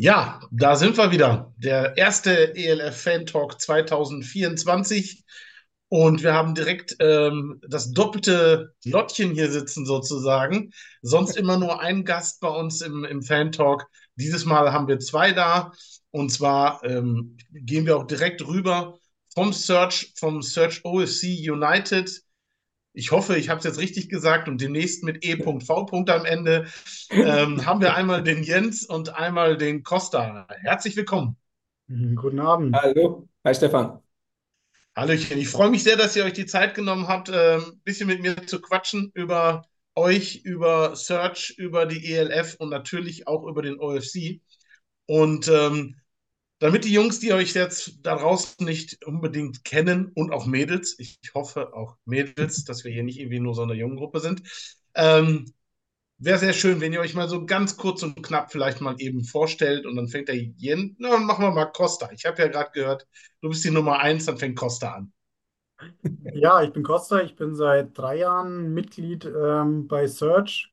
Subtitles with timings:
[0.00, 1.52] Ja, da sind wir wieder.
[1.56, 5.24] Der erste ELF Fan Talk 2024.
[5.88, 10.70] Und wir haben direkt ähm, das doppelte Lottchen hier sitzen sozusagen.
[11.02, 13.86] Sonst immer nur ein Gast bei uns im, im Fan Talk.
[14.14, 15.72] Dieses Mal haben wir zwei da.
[16.12, 19.00] Und zwar ähm, gehen wir auch direkt rüber
[19.34, 22.22] vom Search, vom Search OFC United
[22.92, 25.58] ich hoffe, ich habe es jetzt richtig gesagt und demnächst mit E.V.
[26.08, 26.66] am Ende
[27.10, 30.46] ähm, haben wir einmal den Jens und einmal den Costa.
[30.62, 31.36] Herzlich willkommen.
[31.86, 32.74] Mhm, guten Abend.
[32.74, 34.00] Hallo, hi Stefan.
[34.96, 38.08] Hallöchen, ich freue mich sehr, dass ihr euch die Zeit genommen habt, ein ähm, bisschen
[38.08, 43.62] mit mir zu quatschen über euch, über Search, über die ELF und natürlich auch über
[43.62, 44.40] den OFC.
[45.06, 45.96] Und ähm,
[46.58, 51.20] damit die Jungs, die euch jetzt da draußen nicht unbedingt kennen und auch Mädels, ich
[51.34, 54.42] hoffe auch Mädels, dass wir hier nicht irgendwie nur so eine junge Gruppe sind,
[54.94, 55.52] ähm,
[56.18, 59.24] wäre sehr schön, wenn ihr euch mal so ganz kurz und knapp vielleicht mal eben
[59.24, 62.10] vorstellt und dann fängt der Jen, na, machen wir mal Costa.
[62.12, 63.06] Ich habe ja gerade gehört,
[63.40, 65.12] du bist die Nummer eins, dann fängt Costa an.
[66.34, 70.72] Ja, ich bin Costa, ich bin seit drei Jahren Mitglied ähm, bei Search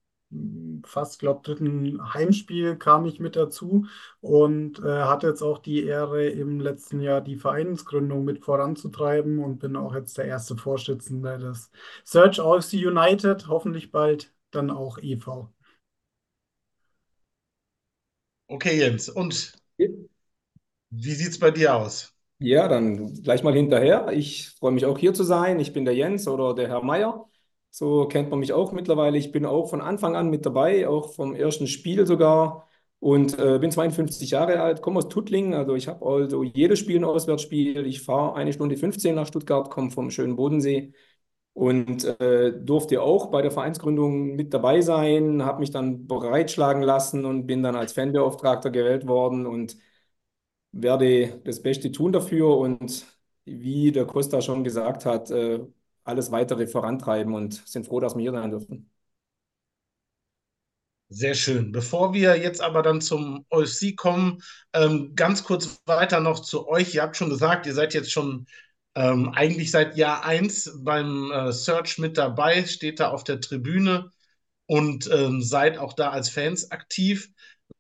[0.85, 3.85] fast, glaube dritten Heimspiel kam ich mit dazu
[4.21, 9.59] und äh, hatte jetzt auch die Ehre, im letzten Jahr die Vereinsgründung mit voranzutreiben und
[9.59, 11.71] bin auch jetzt der erste Vorsitzende des
[12.03, 15.49] Search OFC United, hoffentlich bald dann auch e.V.
[18.49, 19.53] Okay, Jens, und
[20.89, 22.11] wie sieht es bei dir aus?
[22.39, 24.09] Ja, dann gleich mal hinterher.
[24.11, 25.59] Ich freue mich auch hier zu sein.
[25.59, 27.29] Ich bin der Jens oder der Herr Meier.
[27.77, 29.17] So kennt man mich auch mittlerweile.
[29.17, 32.69] Ich bin auch von Anfang an mit dabei, auch vom ersten Spiel sogar.
[32.99, 35.53] Und äh, bin 52 Jahre alt, komme aus Tuttlingen.
[35.53, 37.85] Also ich habe also jedes Spiel ein Auswärtsspiel.
[37.85, 40.93] Ich fahre eine Stunde 15 nach Stuttgart, komme vom schönen Bodensee
[41.53, 47.25] und äh, durfte auch bei der Vereinsgründung mit dabei sein, habe mich dann bereitschlagen lassen
[47.25, 49.77] und bin dann als Fanbeauftragter gewählt worden und
[50.71, 52.57] werde das Beste tun dafür.
[52.57, 53.05] Und
[53.45, 55.59] wie der Costa schon gesagt hat, äh,
[56.05, 58.89] alles weitere vorantreiben und sind froh, dass wir hier sein dürfen.
[61.09, 61.71] Sehr schön.
[61.71, 64.41] Bevor wir jetzt aber dann zum OFC kommen,
[64.73, 66.95] ähm, ganz kurz weiter noch zu euch.
[66.95, 68.47] Ihr habt schon gesagt, ihr seid jetzt schon
[68.95, 74.11] ähm, eigentlich seit Jahr 1 beim äh, Search mit dabei, steht da auf der Tribüne
[74.65, 77.29] und ähm, seid auch da als Fans aktiv.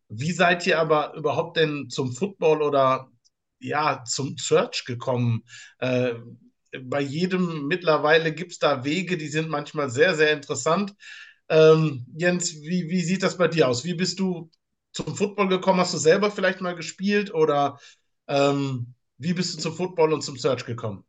[0.09, 3.09] Wie seid ihr aber überhaupt denn zum Football oder
[3.59, 5.43] ja, zum Search gekommen?
[5.79, 6.13] Äh,
[6.83, 10.93] bei jedem mittlerweile gibt es da Wege, die sind manchmal sehr, sehr interessant.
[11.49, 13.83] Ähm, Jens, wie, wie sieht das bei dir aus?
[13.85, 14.49] Wie bist du
[14.91, 15.79] zum Football gekommen?
[15.79, 17.79] Hast du selber vielleicht mal gespielt oder
[18.27, 21.05] ähm, wie bist du zum Football und zum Search gekommen?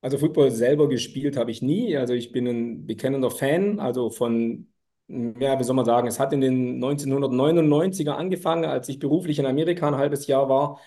[0.00, 1.96] Also Football selber gespielt habe ich nie.
[1.96, 4.68] Also ich bin ein bekennender Fan, also von,
[5.08, 9.46] ja, wie soll man sagen, es hat in den 1999er angefangen, als ich beruflich in
[9.46, 10.80] Amerika ein halbes Jahr war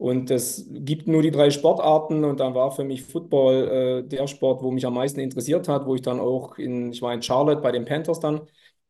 [0.00, 4.26] und es gibt nur die drei Sportarten und dann war für mich Football äh, der
[4.28, 7.20] Sport, wo mich am meisten interessiert hat, wo ich dann auch in, ich war in
[7.22, 8.40] Charlotte bei den Panthers dann,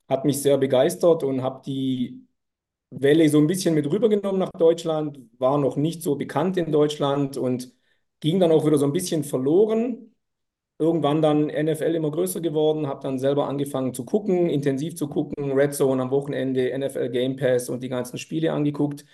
[0.08, 2.24] hat mich sehr begeistert und habe die
[2.90, 7.36] Welle so ein bisschen mit rübergenommen nach Deutschland, war noch nicht so bekannt in Deutschland
[7.36, 7.72] und
[8.20, 10.14] ging dann auch wieder so ein bisschen verloren.
[10.78, 15.52] Irgendwann dann NFL immer größer geworden, habe dann selber angefangen zu gucken, intensiv zu gucken,
[15.52, 19.04] Red Zone am Wochenende, NFL Game Pass und die ganzen Spiele angeguckt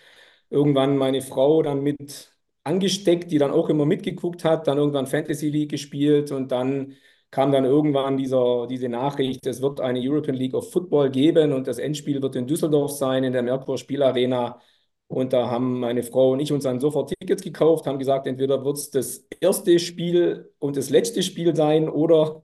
[0.51, 2.33] irgendwann meine Frau dann mit
[2.65, 6.95] angesteckt, die dann auch immer mitgeguckt hat, dann irgendwann Fantasy League gespielt und dann
[7.31, 11.67] kam dann irgendwann dieser, diese Nachricht, es wird eine European League of Football geben und
[11.67, 14.61] das Endspiel wird in Düsseldorf sein, in der Merkur Spielarena.
[15.09, 18.65] Und da haben meine Frau und ich uns dann sofort Tickets gekauft, haben gesagt, entweder
[18.65, 22.43] wird es das erste Spiel und das letzte Spiel sein oder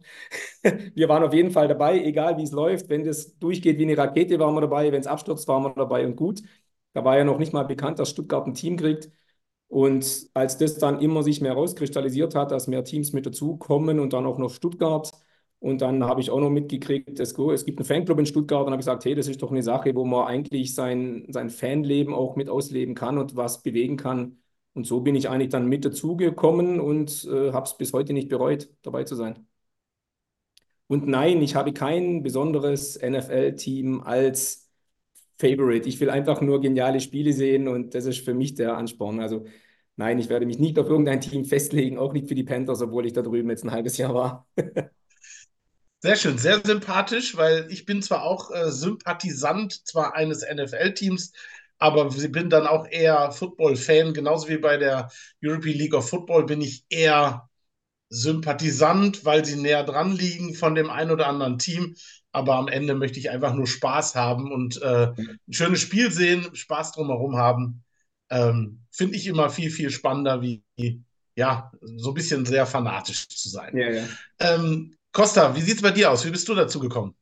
[0.95, 2.89] wir waren auf jeden Fall dabei, egal wie es läuft.
[2.89, 4.93] Wenn das durchgeht wie eine Rakete, waren wir dabei.
[4.93, 6.43] Wenn es abstürzt, waren wir dabei und gut.
[6.93, 9.11] Da war ja noch nicht mal bekannt, dass Stuttgart ein Team kriegt.
[9.69, 14.13] Und als das dann immer sich mehr rauskristallisiert hat, dass mehr Teams mit dazukommen und
[14.13, 15.11] dann auch noch Stuttgart.
[15.61, 18.79] Und dann habe ich auch noch mitgekriegt, es, gibt einen Fanclub in Stuttgart und habe
[18.79, 22.51] gesagt, hey, das ist doch eine Sache, wo man eigentlich sein, sein Fanleben auch mit
[22.51, 24.39] ausleben kann und was bewegen kann.
[24.75, 28.29] Und so bin ich eigentlich dann mit dazugekommen und äh, habe es bis heute nicht
[28.29, 29.47] bereut, dabei zu sein.
[30.87, 34.71] Und nein, ich habe kein besonderes NFL-Team als
[35.43, 35.89] Favorite.
[35.89, 39.21] Ich will einfach nur geniale Spiele sehen und das ist für mich der Ansporn.
[39.21, 39.45] Also
[39.97, 43.07] nein, ich werde mich nicht auf irgendein Team festlegen, auch nicht für die Panthers, obwohl
[43.07, 44.47] ich da drüben jetzt ein halbes Jahr war.
[46.01, 51.33] Sehr schön, sehr sympathisch, weil ich bin zwar auch äh, Sympathisant zwar eines NFL-Teams,
[51.79, 55.11] aber bin dann auch eher Football-Fan, genauso wie bei der
[55.45, 57.49] European League of Football bin ich eher
[58.11, 61.97] Sympathisant, weil sie näher dran liegen von dem einen oder anderen Team.
[62.33, 66.55] Aber am Ende möchte ich einfach nur Spaß haben und äh, ein schönes Spiel sehen,
[66.55, 67.85] Spaß drumherum haben.
[68.31, 70.63] Ähm, Finde ich immer viel, viel spannender, wie
[71.35, 73.77] ja, so ein bisschen sehr fanatisch zu sein.
[73.77, 74.05] Ja, ja.
[74.39, 76.25] Ähm, Costa, wie sieht es bei dir aus?
[76.25, 77.15] Wie bist du dazu gekommen?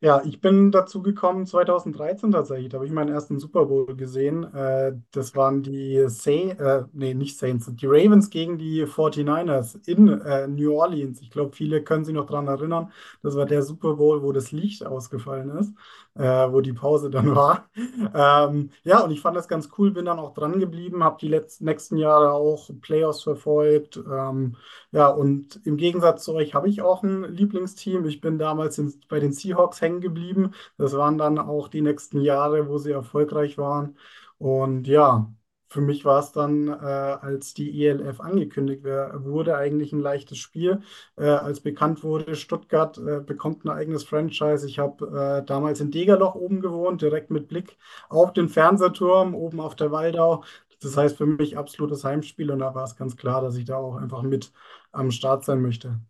[0.00, 2.68] Ja, ich bin dazu gekommen 2013 tatsächlich.
[2.68, 4.44] Da habe ich meinen ersten Super Bowl gesehen.
[4.54, 10.08] Äh, das waren die Saints, äh, nee, nicht Saints, die Ravens gegen die 49ers in
[10.20, 11.22] äh, New Orleans.
[11.22, 12.92] Ich glaube, viele können sich noch daran erinnern.
[13.22, 15.72] Das war der Super Bowl, wo das Licht ausgefallen ist,
[16.14, 17.66] äh, wo die Pause dann war.
[18.14, 21.28] Ähm, ja, und ich fand das ganz cool, bin dann auch dran geblieben, habe die
[21.28, 23.96] letzten, nächsten Jahre auch Playoffs verfolgt.
[23.96, 24.56] Ähm,
[24.92, 28.04] ja, und im Gegensatz zu euch habe ich auch ein Lieblingsteam.
[28.06, 30.52] Ich bin damals in, bei den Seahawks hängen geblieben.
[30.78, 33.96] Das waren dann auch die nächsten Jahre, wo sie erfolgreich waren.
[34.38, 35.32] Und ja,
[35.68, 40.80] für mich war es dann, äh, als die ELF angekündigt wurde, eigentlich ein leichtes Spiel.
[41.16, 44.66] Äh, als bekannt wurde, Stuttgart äh, bekommt ein eigenes Franchise.
[44.66, 47.76] Ich habe äh, damals in Degerloch oben gewohnt, direkt mit Blick
[48.08, 50.44] auf den Fernsehturm oben auf der Waldau.
[50.80, 53.76] Das heißt für mich absolutes Heimspiel und da war es ganz klar, dass ich da
[53.76, 54.52] auch einfach mit
[54.92, 56.00] am Start sein möchte.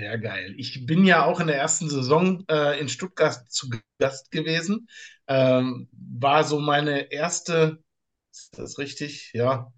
[0.00, 0.54] Sehr geil.
[0.56, 3.68] Ich bin ja auch in der ersten Saison äh, in Stuttgart zu
[3.98, 4.88] Gast gewesen.
[5.26, 7.82] Ähm, war so meine erste,
[8.32, 9.30] ist das richtig?
[9.34, 9.70] Ja,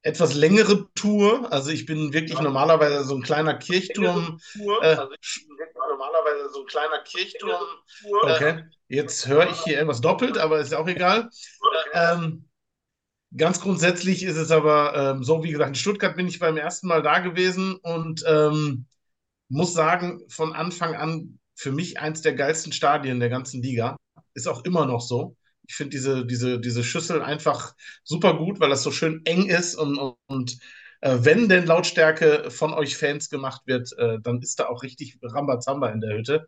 [0.00, 1.52] etwas längere Tour.
[1.52, 4.40] Also ich bin wirklich normalerweise so ein kleiner Kirchturm.
[4.80, 7.66] Äh, also ich bin normalerweise so ein kleiner Kirchturm.
[8.22, 11.28] Okay, jetzt höre ich hier etwas doppelt, aber ist ja auch egal.
[11.92, 12.48] Ähm,
[13.36, 16.86] ganz grundsätzlich ist es aber ähm, so, wie gesagt, in Stuttgart bin ich beim ersten
[16.86, 18.86] Mal da gewesen und ähm,
[19.48, 23.96] muss sagen, von Anfang an für mich eins der geilsten Stadien der ganzen Liga.
[24.34, 25.36] Ist auch immer noch so.
[25.66, 29.74] Ich finde diese, diese, diese Schüssel einfach super gut, weil das so schön eng ist
[29.74, 30.58] und, und, und
[31.00, 35.18] äh, wenn denn Lautstärke von euch Fans gemacht wird, äh, dann ist da auch richtig
[35.22, 36.46] Rambazamba in der Hütte.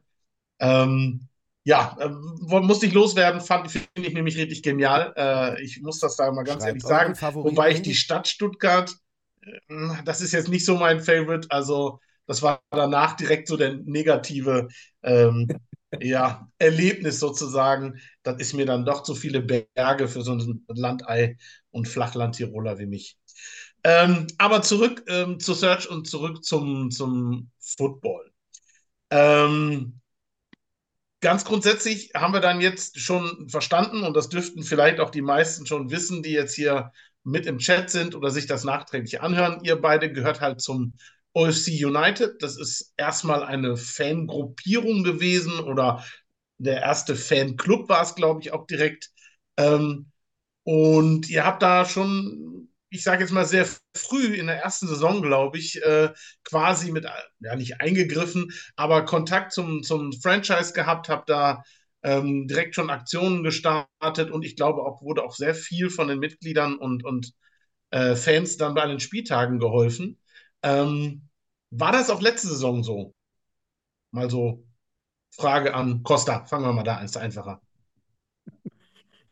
[0.60, 1.28] Ähm,
[1.64, 5.12] ja, äh, musste ich loswerden, fand finde ich nämlich richtig genial.
[5.16, 7.14] Äh, ich muss das da mal ganz Schreibt ehrlich sagen.
[7.42, 8.94] Wobei ich die- Stadt Stuttgart,
[9.42, 9.58] äh,
[10.04, 11.48] das ist jetzt nicht so mein Favorite.
[11.50, 14.68] Also, das war danach direkt so der negative
[15.02, 15.48] ähm,
[16.00, 17.98] ja, Erlebnis sozusagen.
[18.22, 21.38] Das ist mir dann doch zu viele Berge für so einen Landei
[21.70, 23.16] und Flachland-Tiroler wie mich.
[23.84, 28.30] Ähm, aber zurück ähm, zu Search und zurück zum, zum Football.
[29.10, 30.00] Ähm,
[31.20, 35.66] ganz grundsätzlich haben wir dann jetzt schon verstanden, und das dürften vielleicht auch die meisten
[35.66, 36.92] schon wissen, die jetzt hier
[37.24, 39.60] mit im Chat sind oder sich das nachträglich anhören.
[39.62, 40.94] Ihr beide gehört halt zum
[41.38, 42.42] OFC United.
[42.42, 46.04] Das ist erstmal eine Fangruppierung gewesen oder
[46.58, 49.10] der erste Fanclub war es, glaube ich, auch direkt.
[49.56, 50.10] Ähm,
[50.64, 55.22] und ihr habt da schon, ich sage jetzt mal sehr früh in der ersten Saison,
[55.22, 56.10] glaube ich, äh,
[56.44, 57.06] quasi mit,
[57.40, 61.62] ja nicht eingegriffen, aber Kontakt zum, zum Franchise gehabt, habt da
[62.02, 66.18] ähm, direkt schon Aktionen gestartet und ich glaube auch, wurde auch sehr viel von den
[66.18, 67.32] Mitgliedern und, und
[67.90, 70.18] äh, Fans dann bei den Spieltagen geholfen.
[70.62, 71.27] Ähm,
[71.70, 73.14] war das auch letzte Saison so?
[74.10, 74.64] Mal so
[75.30, 76.44] Frage an Costa.
[76.46, 77.60] Fangen wir mal da, ist einfacher.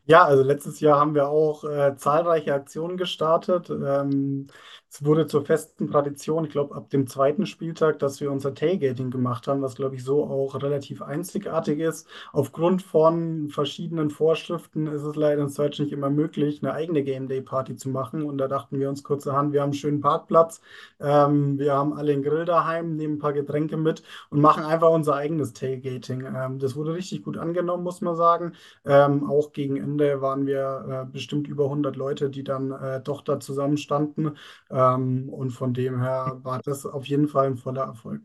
[0.09, 3.69] Ja, also letztes Jahr haben wir auch äh, zahlreiche Aktionen gestartet.
[3.69, 4.47] Ähm,
[4.89, 9.11] es wurde zur festen Tradition, ich glaube, ab dem zweiten Spieltag, dass wir unser Tailgating
[9.11, 12.07] gemacht haben, was, glaube ich, so auch relativ einzigartig ist.
[12.31, 17.27] Aufgrund von verschiedenen Vorschriften ist es leider in Search nicht immer möglich, eine eigene Game
[17.27, 18.23] Day Party zu machen.
[18.23, 20.61] Und da dachten wir uns kurzerhand, wir haben einen schönen Parkplatz,
[21.01, 24.89] ähm, wir haben alle einen Grill daheim, nehmen ein paar Getränke mit und machen einfach
[24.89, 26.25] unser eigenes Tailgating.
[26.25, 28.53] Ähm, das wurde richtig gut angenommen, muss man sagen.
[28.85, 33.21] Ähm, auch gegen Ende waren wir äh, bestimmt über 100 Leute, die dann äh, doch
[33.21, 34.37] da zusammenstanden.
[34.69, 38.21] Ähm, und von dem her war das auf jeden Fall ein voller Erfolg.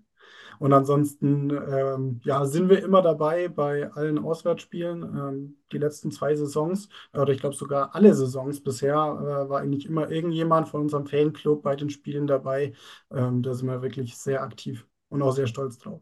[0.58, 5.02] Und ansonsten, ähm, ja, sind wir immer dabei bei allen Auswärtsspielen.
[5.02, 9.86] Ähm, die letzten zwei Saisons, oder ich glaube sogar alle Saisons bisher, äh, war eigentlich
[9.86, 12.74] immer irgendjemand von unserem Fanclub bei den Spielen dabei.
[13.10, 16.00] Ähm, da sind wir wirklich sehr aktiv und auch sehr stolz drauf.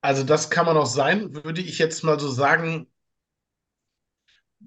[0.00, 2.86] Also das kann man auch sein, würde ich jetzt mal so sagen,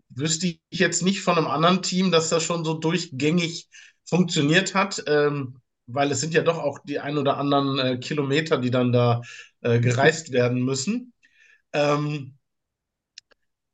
[0.09, 3.67] wüsste ich jetzt nicht von einem anderen Team, dass das schon so durchgängig
[4.05, 8.57] funktioniert hat, ähm, weil es sind ja doch auch die ein oder anderen äh, Kilometer,
[8.57, 9.21] die dann da
[9.61, 11.13] äh, gereist werden müssen.
[11.73, 12.37] Ähm,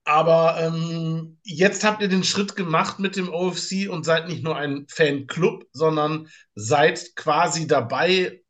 [0.03, 4.55] aber ähm, jetzt habt ihr den Schritt gemacht mit dem OFC und seid nicht nur
[4.55, 8.41] ein Fanclub, sondern seid quasi dabei,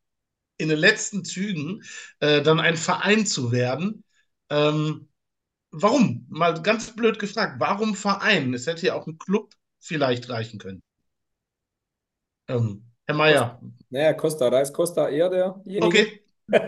[0.58, 1.82] in den letzten Zügen
[2.20, 4.04] äh, dann ein Verein zu werden.
[4.50, 5.08] Ähm,
[5.82, 6.26] warum?
[6.28, 8.54] Mal ganz blöd gefragt, warum Verein?
[8.54, 10.82] Es hätte ja auch ein Club vielleicht reichen können.
[12.48, 13.60] Ähm, Herr Meier.
[13.90, 15.86] Naja, Costa, da ist Costa eher derjenige.
[15.86, 16.20] Okay,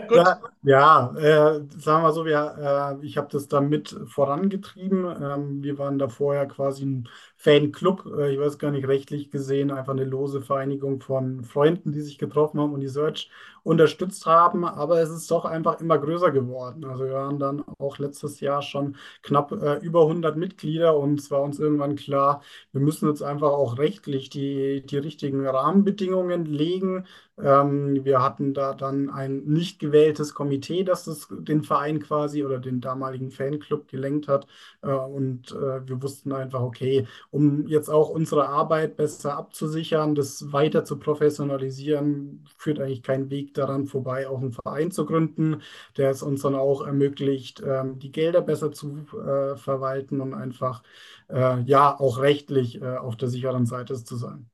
[0.07, 0.17] gut.
[0.25, 5.05] Ja, Ja, äh, sagen wir so, wir, äh, ich habe das da mit vorangetrieben.
[5.05, 9.71] Ähm, wir waren da vorher quasi ein Fanclub, äh, ich weiß gar nicht rechtlich gesehen,
[9.71, 13.31] einfach eine lose Vereinigung von Freunden, die sich getroffen haben und die Search
[13.63, 14.65] unterstützt haben.
[14.65, 16.83] Aber es ist doch einfach immer größer geworden.
[16.83, 21.31] Also wir waren dann auch letztes Jahr schon knapp äh, über 100 Mitglieder und es
[21.31, 22.41] war uns irgendwann klar,
[22.73, 27.05] wir müssen jetzt einfach auch rechtlich die, die richtigen Rahmenbedingungen legen
[27.37, 32.59] ähm, wir hatten da dann ein nicht gewähltes Komitee, das das, den Verein quasi oder
[32.59, 34.47] den damaligen Fanclub gelenkt hat.
[34.81, 40.51] Äh, und äh, wir wussten einfach, okay, um jetzt auch unsere Arbeit besser abzusichern, das
[40.51, 45.61] weiter zu professionalisieren, führt eigentlich kein Weg daran vorbei, auch einen Verein zu gründen,
[45.97, 50.83] der es uns dann auch ermöglicht, ähm, die Gelder besser zu äh, verwalten und einfach
[51.29, 54.49] äh, ja auch rechtlich äh, auf der sicheren Seite zu sein.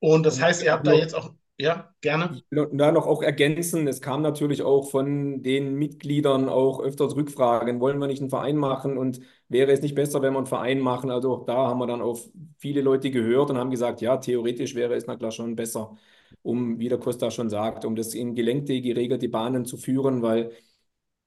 [0.00, 2.36] Und das heißt, ihr habt da jetzt auch, ja, gerne.
[2.36, 7.16] Ich will da noch auch ergänzen, es kam natürlich auch von den Mitgliedern auch öfters
[7.16, 10.46] Rückfragen, wollen wir nicht einen Verein machen und wäre es nicht besser, wenn wir einen
[10.46, 11.10] Verein machen?
[11.10, 14.74] Also auch da haben wir dann auf viele Leute gehört und haben gesagt, ja, theoretisch
[14.74, 15.96] wäre es na klar schon besser,
[16.42, 20.52] um, wie der Costa schon sagt, um das in gelenkte, geregelte Bahnen zu führen, weil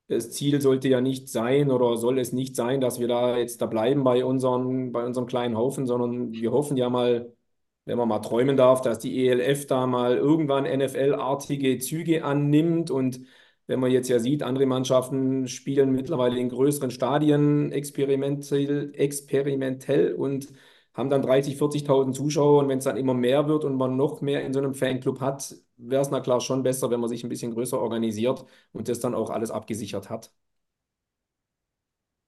[0.08, 3.62] das Ziel sollte ja nicht sein oder soll es nicht sein, dass wir da jetzt
[3.62, 7.34] da bleiben bei unseren, bei unserem kleinen Haufen, sondern wir hoffen ja mal,
[7.86, 12.92] wenn man mal träumen darf, dass die ELF da mal irgendwann NFL-artige Züge annimmt.
[12.92, 13.22] Und
[13.68, 20.50] wenn man jetzt ja sieht, andere Mannschaften spielen mittlerweile in größeren Stadien experimentell, experimentell und
[20.94, 22.60] haben dann 30, 40.000 Zuschauer.
[22.62, 25.20] Und wenn es dann immer mehr wird und man noch mehr in so einem Fanclub
[25.22, 28.88] hat, wäre es na klar schon besser, wenn man sich ein bisschen größer organisiert und
[28.90, 30.32] das dann auch alles abgesichert hat.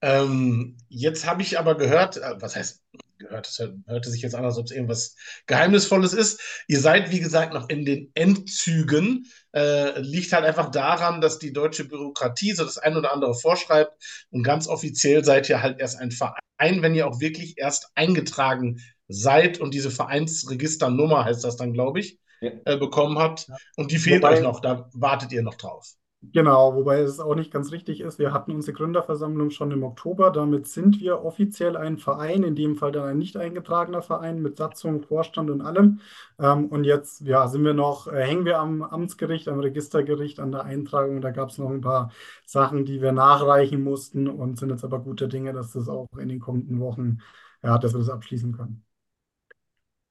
[0.01, 2.83] Ähm, jetzt habe ich aber gehört, äh, was heißt
[3.29, 5.15] das hörte sich jetzt an, als ob es irgendwas
[5.47, 6.41] Geheimnisvolles ist.
[6.67, 9.25] Ihr seid, wie gesagt, noch in den Endzügen.
[9.51, 13.91] Äh, liegt halt einfach daran, dass die deutsche Bürokratie so das ein oder andere vorschreibt.
[14.31, 18.79] Und ganz offiziell seid ihr halt erst ein Verein, wenn ihr auch wirklich erst eingetragen
[19.07, 22.51] seid und diese Vereinsregisternummer heißt das dann, glaube ich, ja.
[22.65, 23.47] äh, bekommen habt.
[23.75, 25.93] Und die fehlt Wobei, euch noch, da wartet ihr noch drauf.
[26.31, 28.17] Genau, wobei es auch nicht ganz richtig ist.
[28.17, 30.31] Wir hatten unsere Gründerversammlung schon im Oktober.
[30.31, 34.55] Damit sind wir offiziell ein Verein, in dem Fall dann ein nicht eingetragener Verein mit
[34.57, 35.99] Satzung, Vorstand und allem.
[36.39, 40.51] Ähm, und jetzt ja, sind wir noch, äh, hängen wir am Amtsgericht, am Registergericht an
[40.53, 41.19] der Eintragung.
[41.19, 42.11] Da gab es noch ein paar
[42.45, 46.29] Sachen, die wir nachreichen mussten und sind jetzt aber guter Dinge, dass das auch in
[46.29, 47.19] den kommenden Wochen,
[47.63, 48.85] ja, dass wir das abschließen können.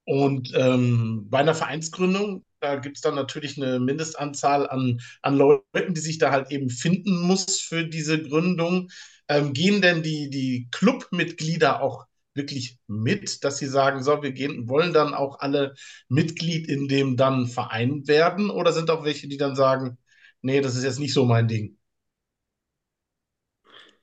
[0.04, 5.94] Und ähm, bei einer Vereinsgründung, da gibt es dann natürlich eine Mindestanzahl an, an Leuten,
[5.94, 8.90] die sich da halt eben finden muss für diese Gründung.
[9.28, 14.68] Ähm, gehen denn die, die Clubmitglieder auch wirklich mit, dass sie sagen, so, wir gehen,
[14.68, 15.74] wollen dann auch alle
[16.08, 18.50] Mitglied in dem dann Verein werden?
[18.50, 19.98] Oder sind auch welche, die dann sagen,
[20.42, 21.78] nee, das ist jetzt nicht so mein Ding?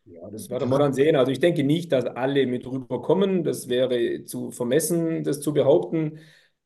[0.06, 1.16] Ja, das werden wir dann sehen.
[1.16, 3.44] Also ich denke nicht, dass alle mit rüberkommen.
[3.44, 6.20] Das wäre zu vermessen, das zu behaupten,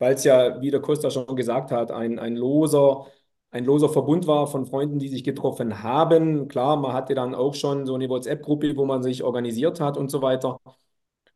[0.03, 3.07] weil es ja, wie der Costa schon gesagt hat, ein, ein loser,
[3.51, 6.47] ein loser Verbund war von Freunden, die sich getroffen haben.
[6.49, 10.09] Klar, man hatte dann auch schon so eine WhatsApp-Gruppe, wo man sich organisiert hat und
[10.11, 10.59] so weiter.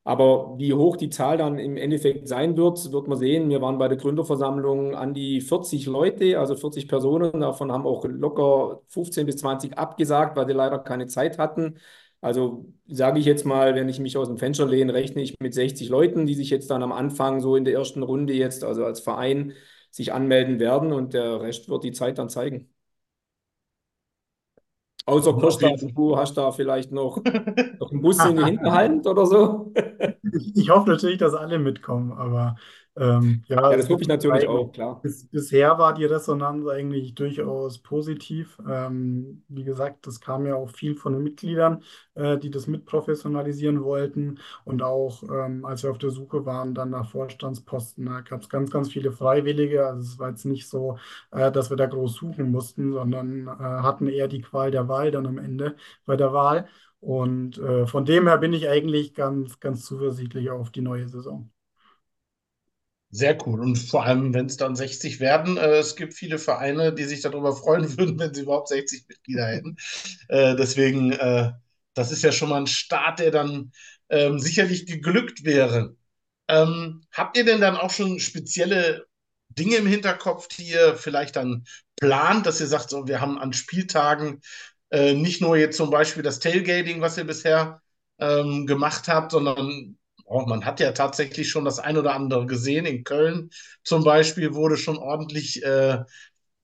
[0.04, 3.50] Aber wie hoch die Zahl dann im Endeffekt sein wird, wird man sehen.
[3.50, 7.42] Wir waren bei der Gründerversammlung an die 40 Leute, also 40 Personen.
[7.42, 11.78] Davon haben auch locker 15 bis 20 abgesagt, weil sie leider keine Zeit hatten.
[12.22, 15.54] Also sage ich jetzt mal, wenn ich mich aus dem Fenster lehne, rechne ich mit
[15.54, 18.86] 60 Leuten, die sich jetzt dann am Anfang so in der ersten Runde jetzt, also
[18.86, 19.54] als Verein,
[19.92, 22.70] sich anmelden werden und der Rest wird die Zeit dann zeigen.
[25.06, 27.18] Außer Costa, du hast da vielleicht noch,
[27.80, 29.74] noch einen Bus in die Hinterhand oder so.
[30.54, 32.58] ich hoffe natürlich, dass alle mitkommen, aber
[33.00, 35.00] ähm, ja, ja, das hoffe ich natürlich auch, klar.
[35.02, 38.58] Bis, bisher war die Resonanz eigentlich durchaus positiv.
[38.68, 41.84] Ähm, wie gesagt, das kam ja auch viel von den Mitgliedern,
[42.16, 44.40] äh, die das mitprofessionalisieren wollten.
[44.66, 48.50] Und auch ähm, als wir auf der Suche waren, dann nach Vorstandsposten, da gab es
[48.50, 49.86] ganz, ganz viele Freiwillige.
[49.86, 50.98] Also es war jetzt nicht so,
[51.32, 55.12] äh, dass wir da groß suchen mussten, sondern äh, hatten eher die Qual der Wahl
[55.12, 55.76] dann am Ende
[56.06, 56.68] bei der Wahl.
[57.00, 61.52] Und äh, von dem her bin ich eigentlich ganz, ganz zuversichtlich auf die neue Saison.
[63.18, 63.60] Sehr cool.
[63.62, 67.22] Und vor allem, wenn es dann 60 werden, äh, es gibt viele Vereine, die sich
[67.22, 69.76] darüber freuen würden, wenn sie überhaupt 60 Mitglieder hätten.
[70.28, 71.52] Äh, deswegen, äh,
[71.96, 73.72] das ist ja schon mal ein Start, der dann
[74.10, 75.96] ähm, sicherlich geglückt wäre.
[76.48, 79.08] Ähm, habt ihr denn dann auch schon spezielle
[79.50, 81.66] Dinge im Hinterkopf, die ihr vielleicht dann
[82.00, 84.42] plant, dass ihr sagt, so, wir haben an Spieltagen
[84.92, 87.82] äh, nicht nur jetzt zum Beispiel das Tailgating, was ihr bisher
[88.20, 89.98] ähm, gemacht habt, sondern
[90.30, 92.86] Oh, man hat ja tatsächlich schon das ein oder andere gesehen.
[92.86, 93.50] In Köln
[93.84, 96.00] zum Beispiel wurde schon ordentlich äh,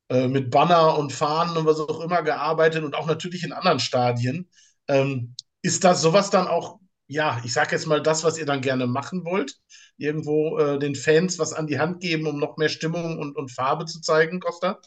[0.10, 3.80] äh, mit Banner und Fahnen und was auch immer gearbeitet und auch natürlich in anderen
[3.80, 4.50] Stadien.
[4.88, 8.62] Ähm, ist das sowas dann auch, ja, ich sage jetzt mal das, was ihr dann
[8.62, 9.58] gerne machen wollt?
[9.98, 13.52] Irgendwo äh, den Fans was an die Hand geben, um noch mehr Stimmung und, und
[13.52, 14.80] Farbe zu zeigen, Costa?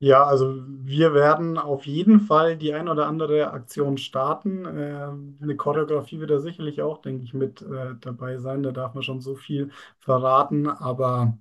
[0.00, 4.64] Ja, also wir werden auf jeden Fall die ein oder andere Aktion starten.
[4.64, 5.08] Äh,
[5.42, 8.62] eine Choreografie wird da sicherlich auch, denke ich, mit äh, dabei sein.
[8.62, 10.68] Da darf man schon so viel verraten.
[10.68, 11.36] Aber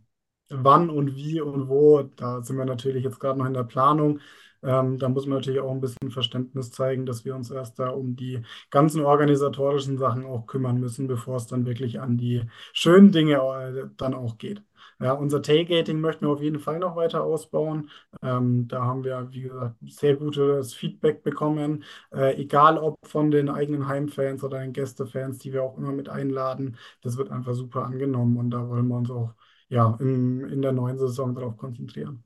[0.50, 4.22] wann und wie und wo, da sind wir natürlich jetzt gerade noch in der Planung.
[4.64, 7.90] Ähm, da muss man natürlich auch ein bisschen Verständnis zeigen, dass wir uns erst da
[7.90, 12.42] um die ganzen organisatorischen Sachen auch kümmern müssen, bevor es dann wirklich an die
[12.74, 14.64] schönen Dinge äh, dann auch geht.
[15.00, 17.90] Ja, unser Tailgating möchten wir auf jeden Fall noch weiter ausbauen.
[18.24, 23.50] Ähm, da haben wir, wie gesagt, sehr gutes Feedback bekommen, äh, egal ob von den
[23.50, 26.78] eigenen Heimfans oder den Gästefans, die wir auch immer mit einladen.
[27.02, 29.36] Das wird einfach super angenommen und da wollen wir uns auch
[29.70, 32.24] ja, in, in der neuen Saison darauf konzentrieren.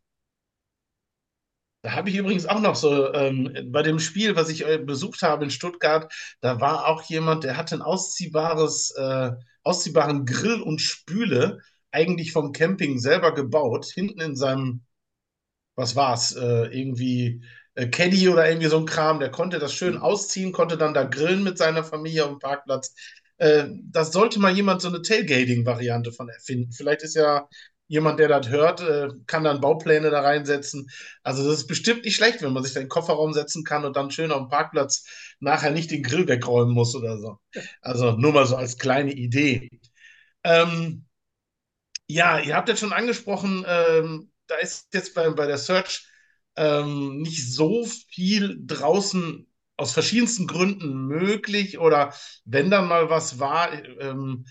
[1.84, 5.24] Da habe ich übrigens auch noch so, ähm, bei dem Spiel, was ich äh, besucht
[5.24, 9.32] habe in Stuttgart, da war auch jemand, der hatte ein ausziehbares, äh,
[9.64, 11.60] ausziehbaren Grill und Spüle
[11.92, 14.84] eigentlich vom Camping selber gebaut, hinten in seinem,
[15.76, 17.44] was war's, äh, irgendwie
[17.76, 21.04] äh, Caddy oder irgendwie so ein Kram, der konnte das schön ausziehen, konnte dann da
[21.04, 22.94] grillen mit seiner Familie auf dem Parkplatz.
[23.38, 26.72] Äh, das sollte mal jemand so eine Tailgating-Variante von erfinden.
[26.72, 27.48] Vielleicht ist ja
[27.88, 30.90] jemand, der das hört, äh, kann dann Baupläne da reinsetzen.
[31.24, 33.84] Also das ist bestimmt nicht schlecht, wenn man sich da in den Kofferraum setzen kann
[33.84, 35.06] und dann schön auf dem Parkplatz
[35.42, 37.38] nachher nicht den Grill wegräumen muss oder so.
[37.82, 39.70] Also nur mal so als kleine Idee.
[40.44, 41.06] Ähm,
[42.14, 46.08] ja, ihr habt jetzt schon angesprochen, ähm, da ist jetzt bei, bei der Search
[46.56, 52.14] ähm, nicht so viel draußen aus verschiedensten Gründen möglich oder
[52.46, 54.46] wenn dann mal was war, ähm,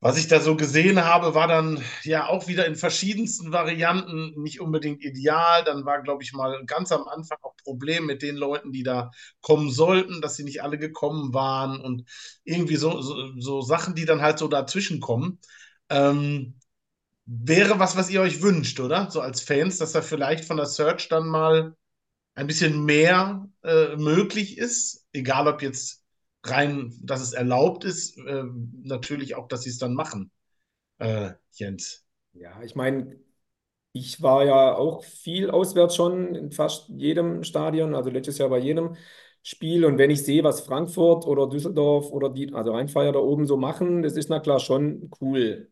[0.00, 4.60] was ich da so gesehen habe, war dann ja auch wieder in verschiedensten Varianten nicht
[4.60, 5.64] unbedingt ideal.
[5.64, 9.10] Dann war, glaube ich, mal ganz am Anfang auch Problem mit den Leuten, die da
[9.40, 12.04] kommen sollten, dass sie nicht alle gekommen waren und
[12.44, 15.40] irgendwie so, so, so Sachen, die dann halt so dazwischen kommen.
[15.90, 16.54] Ähm,
[17.26, 19.10] wäre was, was ihr euch wünscht, oder?
[19.10, 21.76] So als Fans, dass da vielleicht von der Search dann mal
[22.34, 26.04] ein bisschen mehr äh, möglich ist, egal ob jetzt
[26.44, 28.44] rein, dass es erlaubt ist, äh,
[28.84, 30.30] natürlich auch, dass sie es dann machen,
[30.98, 32.04] äh, Jens.
[32.34, 33.18] Ja, ich meine,
[33.92, 38.58] ich war ja auch viel auswärts schon in fast jedem Stadion, also letztes Jahr bei
[38.58, 38.96] jedem
[39.42, 39.84] Spiel.
[39.84, 43.56] Und wenn ich sehe, was Frankfurt oder Düsseldorf oder die, also Rheinfeier da oben so
[43.56, 45.70] machen, das ist na klar schon cool.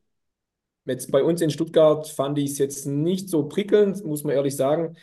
[0.86, 4.56] Jetzt bei uns in Stuttgart fand ich es jetzt nicht so prickelnd, muss man ehrlich
[4.56, 4.96] sagen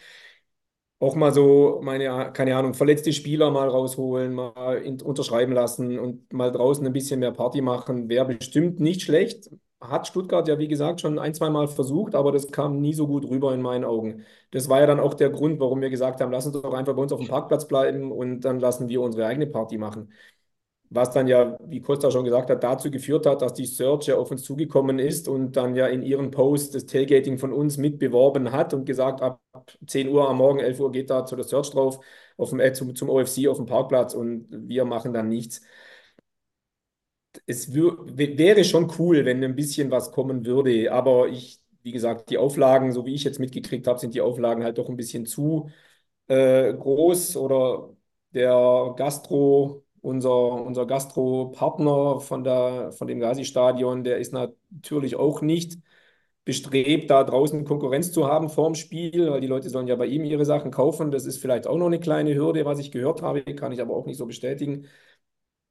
[1.00, 6.32] auch mal so meine, keine Ahnung, verletzte Spieler mal rausholen, mal in, unterschreiben lassen und
[6.32, 9.50] mal draußen ein bisschen mehr Party machen, wäre bestimmt nicht schlecht.
[9.82, 13.06] Hat Stuttgart ja, wie gesagt, schon ein, zwei Mal versucht, aber das kam nie so
[13.08, 14.24] gut rüber in meinen Augen.
[14.52, 16.96] Das war ja dann auch der Grund, warum wir gesagt haben, lass uns doch einfach
[16.96, 20.10] bei uns auf dem Parkplatz bleiben und dann lassen wir unsere eigene Party machen
[20.94, 24.16] was dann ja, wie Costa schon gesagt hat, dazu geführt hat, dass die Search ja
[24.18, 28.52] auf uns zugekommen ist und dann ja in ihren Post das Tailgating von uns mitbeworben
[28.52, 29.42] hat und gesagt, ab
[29.88, 32.00] 10 Uhr am Morgen, 11 Uhr geht da zu der Search drauf,
[32.38, 35.62] auf dem, äh, zum, zum OFC auf dem Parkplatz und wir machen dann nichts.
[37.46, 42.38] Es wäre schon cool, wenn ein bisschen was kommen würde, aber ich, wie gesagt, die
[42.38, 45.70] Auflagen, so wie ich jetzt mitgekriegt habe, sind die Auflagen halt doch ein bisschen zu
[46.28, 47.96] äh, groß oder
[48.34, 50.32] der Gastro unser,
[50.66, 52.46] unser Gastro-Partner von,
[52.94, 55.80] von dem Gazi-Stadion, der ist natürlich auch nicht
[56.46, 60.26] bestrebt, da draußen Konkurrenz zu haben vorm Spiel, weil die Leute sollen ja bei ihm
[60.26, 61.12] ihre Sachen kaufen.
[61.12, 63.96] Das ist vielleicht auch noch eine kleine Hürde, was ich gehört habe, kann ich aber
[63.96, 64.88] auch nicht so bestätigen.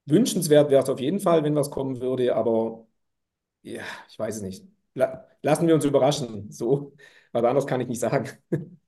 [0.05, 2.87] Wünschenswert wäre es auf jeden Fall, wenn was kommen würde, aber
[3.63, 4.65] ja, ich weiß es nicht.
[5.43, 6.51] Lassen wir uns überraschen.
[6.51, 6.93] So,
[7.33, 8.29] was anderes kann ich nicht sagen.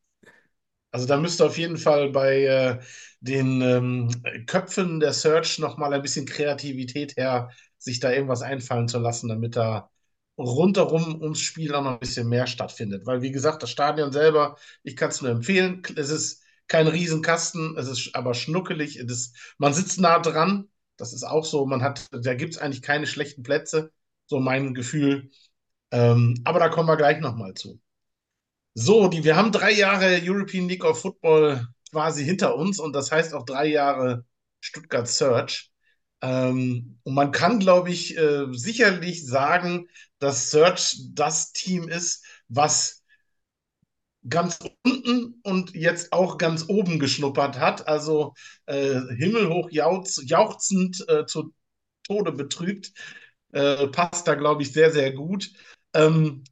[0.96, 2.80] Also da müsste auf jeden Fall bei äh,
[3.20, 4.10] den ähm,
[4.48, 9.56] Köpfen der Search nochmal ein bisschen Kreativität her, sich da irgendwas einfallen zu lassen, damit
[9.58, 9.90] da
[10.38, 13.06] rundherum ums Spiel auch noch ein bisschen mehr stattfindet.
[13.06, 17.78] Weil, wie gesagt, das Stadion selber, ich kann es nur empfehlen, es ist kein Riesenkasten,
[17.78, 21.84] es ist aber schnuckelig, es ist, man sitzt nah dran, das ist auch so, man
[21.84, 23.92] hat, da gibt es eigentlich keine schlechten Plätze,
[24.28, 25.30] so mein Gefühl.
[25.92, 27.80] Ähm, aber da kommen wir gleich nochmal zu.
[28.78, 33.12] So, die, wir haben drei Jahre European League of Football quasi hinter uns und das
[33.12, 34.26] heißt auch drei Jahre
[34.60, 35.72] Stuttgart Search.
[36.22, 39.88] Ähm, und man kann, glaube ich, äh, sicherlich sagen,
[40.20, 43.04] dass Search das Team ist, was
[44.28, 47.88] ganz unten und jetzt auch ganz oben geschnuppert hat.
[47.88, 48.34] Also
[48.66, 51.54] äh, himmelhoch jauchz, jauchzend äh, zu
[52.04, 52.92] Tode betrübt.
[53.54, 55.52] Äh, passt da, glaube ich, sehr, sehr gut.
[55.94, 56.44] Ähm,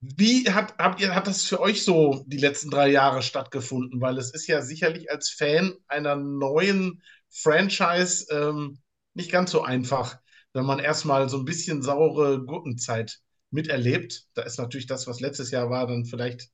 [0.00, 4.00] Wie hat, habt ihr, hat das für euch so die letzten drei Jahre stattgefunden?
[4.00, 8.78] Weil es ist ja sicherlich als Fan einer neuen Franchise ähm,
[9.14, 10.18] nicht ganz so einfach,
[10.54, 14.24] wenn man erstmal so ein bisschen saure Gurkenzeit miterlebt.
[14.34, 16.48] Da ist natürlich das, was letztes Jahr war, dann vielleicht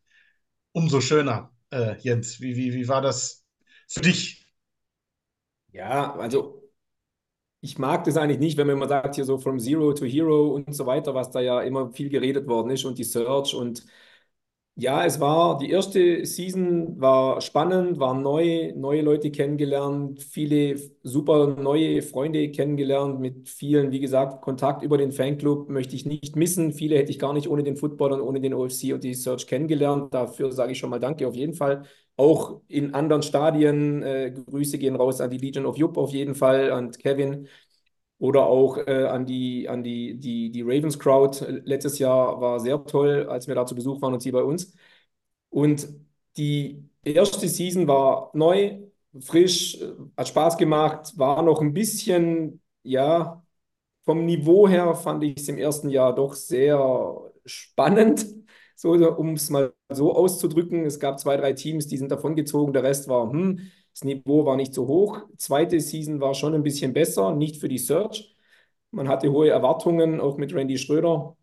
[0.73, 1.53] umso schöner.
[1.71, 3.45] Äh, Jens, wie, wie, wie war das
[3.89, 4.47] für dich?
[5.73, 6.66] Ja, also
[7.67, 10.49] ich mag das eigentlich nicht, wenn man immer sagt, hier so from Zero to Hero
[10.55, 13.85] und so weiter, was da ja immer viel geredet worden ist und die Search und
[14.79, 21.47] ja, es war, die erste Season war spannend, war neu, neue Leute kennengelernt, viele super
[21.57, 26.73] neue Freunde kennengelernt, mit vielen, wie gesagt, Kontakt über den Fanclub möchte ich nicht missen.
[26.73, 29.47] Viele hätte ich gar nicht ohne den Football und ohne den OFC und die Search
[29.47, 30.12] kennengelernt.
[30.12, 31.85] Dafür sage ich schon mal Danke auf jeden Fall.
[32.19, 36.35] Auch in anderen Stadien, äh, Grüße gehen raus an die Legion of Jupp auf jeden
[36.35, 37.49] Fall, an Kevin.
[38.19, 42.83] Oder auch äh, an die, an die, die, die Ravens Crowd letztes Jahr war sehr
[42.85, 44.75] toll, als wir da zu Besuch waren und sie bei uns.
[45.51, 45.89] Und
[46.37, 48.81] die erste Season war neu,
[49.21, 49.79] frisch,
[50.17, 53.43] hat Spaß gemacht, war noch ein bisschen, ja,
[54.05, 56.79] vom Niveau her fand ich es im ersten Jahr doch sehr
[57.45, 58.27] spannend,
[58.77, 60.85] so, um es mal so auszudrücken.
[60.85, 63.61] Es gab zwei, drei Teams, die sind davongezogen, der Rest war, hm,
[63.97, 65.23] das Niveau war nicht so hoch.
[65.39, 68.37] Zweite Season war schon ein bisschen besser, nicht für die Search.
[68.91, 71.35] Man hatte hohe Erwartungen, auch mit Randy Schröder.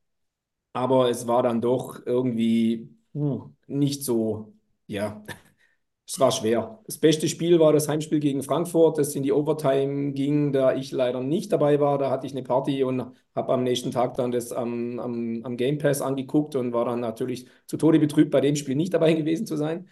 [0.73, 4.53] Aber es war dann doch irgendwie uh, nicht so,
[4.85, 5.23] ja,
[6.07, 6.79] es war schwer.
[6.85, 10.91] Das beste Spiel war das Heimspiel gegen Frankfurt, das in die Overtime ging, da ich
[10.91, 11.97] leider nicht dabei war.
[11.97, 13.01] Da hatte ich eine Party und
[13.35, 16.99] habe am nächsten Tag dann das am, am, am Game Pass angeguckt und war dann
[16.99, 19.89] natürlich zu Tode betrübt, bei dem Spiel nicht dabei gewesen zu sein.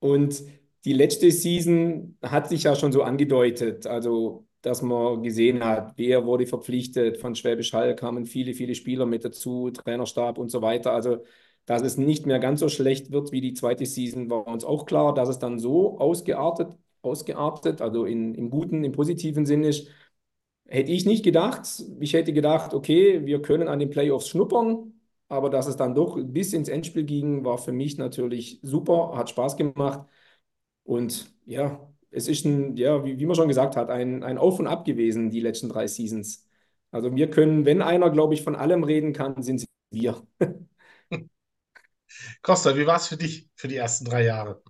[0.00, 0.42] Und
[0.84, 6.26] die letzte Season hat sich ja schon so angedeutet, also dass man gesehen hat, wer
[6.26, 7.16] wurde verpflichtet.
[7.18, 10.92] Von Schwäbisch Hall kamen viele, viele Spieler mit dazu, Trainerstab und so weiter.
[10.92, 11.24] Also,
[11.64, 14.84] dass es nicht mehr ganz so schlecht wird wie die zweite Season, war uns auch
[14.86, 15.14] klar.
[15.14, 19.88] Dass es dann so ausgeartet, ausgeartet also in, im guten, im positiven Sinn ist,
[20.66, 21.66] hätte ich nicht gedacht.
[22.00, 24.94] Ich hätte gedacht, okay, wir können an den Playoffs schnuppern,
[25.28, 29.30] aber dass es dann doch bis ins Endspiel ging, war für mich natürlich super, hat
[29.30, 30.06] Spaß gemacht.
[30.84, 34.58] Und ja, es ist ein, ja, wie, wie man schon gesagt hat, ein, ein Auf
[34.58, 36.46] und Ab gewesen, die letzten drei Seasons.
[36.90, 40.20] Also wir können, wenn einer, glaube ich, von allem reden kann, sind es wir.
[42.42, 44.62] Costa, wie war es für dich für die ersten drei Jahre?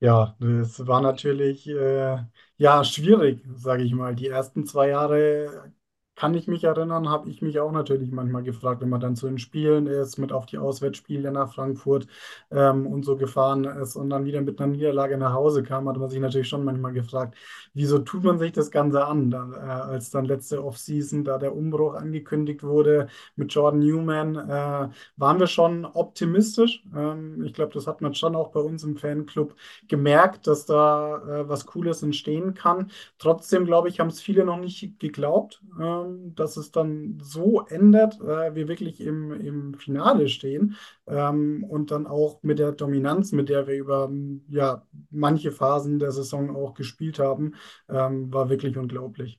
[0.00, 2.18] Ja, das war natürlich äh,
[2.56, 4.14] ja schwierig, sage ich mal.
[4.16, 5.72] Die ersten zwei Jahre
[6.14, 9.26] kann ich mich erinnern, habe ich mich auch natürlich manchmal gefragt, wenn man dann zu
[9.26, 12.06] den Spielen ist, mit auf die Auswärtsspiele nach Frankfurt
[12.50, 15.96] ähm, und so gefahren ist und dann wieder mit einer Niederlage nach Hause kam, hat
[15.96, 17.36] man sich natürlich schon manchmal gefragt,
[17.74, 21.54] wieso tut man sich das Ganze an, dann, äh, als dann letzte Offseason da der
[21.56, 26.84] Umbruch angekündigt wurde mit Jordan Newman, äh, waren wir schon optimistisch.
[26.94, 29.54] Ähm, ich glaube, das hat man schon auch bei uns im Fanclub
[29.88, 32.90] gemerkt, dass da äh, was Cooles entstehen kann.
[33.18, 35.62] Trotzdem, glaube ich, haben es viele noch nicht geglaubt.
[35.80, 41.64] Ähm, ähm, dass es dann so ändert, äh, wir wirklich im, im Finale stehen ähm,
[41.64, 44.10] und dann auch mit der Dominanz, mit der wir über
[44.48, 47.54] ja, manche Phasen der Saison auch gespielt haben,
[47.88, 49.38] ähm, war wirklich unglaublich.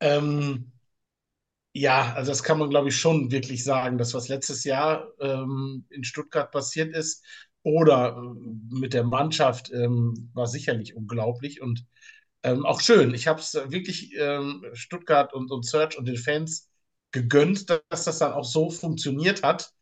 [0.00, 0.72] Ähm,
[1.72, 5.84] ja, also das kann man, glaube ich, schon wirklich sagen, dass was letztes Jahr ähm,
[5.90, 7.24] in Stuttgart passiert ist
[7.62, 11.84] oder äh, mit der Mannschaft ähm, war sicherlich unglaublich und
[12.42, 13.14] ähm, auch schön.
[13.14, 16.68] Ich habe es wirklich ähm, Stuttgart und, und Search und den Fans
[17.12, 19.72] gegönnt, dass das dann auch so funktioniert hat,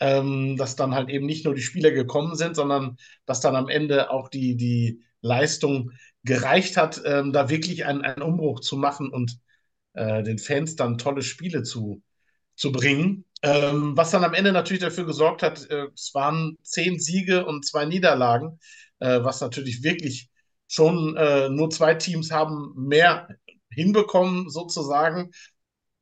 [0.00, 3.68] ähm, dass dann halt eben nicht nur die Spieler gekommen sind, sondern dass dann am
[3.68, 5.92] Ende auch die, die Leistung
[6.24, 9.38] gereicht hat, ähm, da wirklich einen, einen Umbruch zu machen und
[9.94, 12.02] äh, den Fans dann tolle Spiele zu,
[12.56, 13.24] zu bringen.
[13.42, 17.64] Ähm, was dann am Ende natürlich dafür gesorgt hat, äh, es waren zehn Siege und
[17.64, 18.58] zwei Niederlagen,
[18.98, 20.30] äh, was natürlich wirklich
[20.68, 23.28] schon äh, nur zwei Teams haben mehr
[23.70, 25.32] hinbekommen, sozusagen.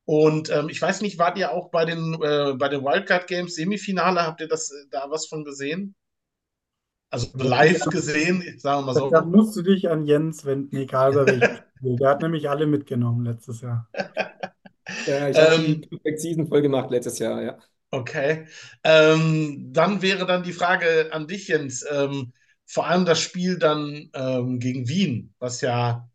[0.04, 3.54] Und ähm, ich weiß nicht, wart ihr auch bei den, äh, bei den Wildcard Games
[3.54, 4.22] Semifinale?
[4.22, 5.94] Habt ihr das äh, da was von gesehen?
[7.10, 9.10] Also live gesehen, sagen wir mal so.
[9.10, 11.96] Da musst du dich an Jens wenden, egal bei welchem Spiel.
[11.96, 13.88] Der hat nämlich alle mitgenommen letztes Jahr.
[15.04, 17.58] Ja, ich habe ähm, die Perfect Season voll gemacht letztes Jahr, ja.
[17.90, 18.46] Okay.
[18.84, 21.84] Ähm, dann wäre dann die Frage an dich, Jens.
[21.90, 22.32] Ähm,
[22.66, 26.08] vor allem das Spiel dann ähm, gegen Wien, was ja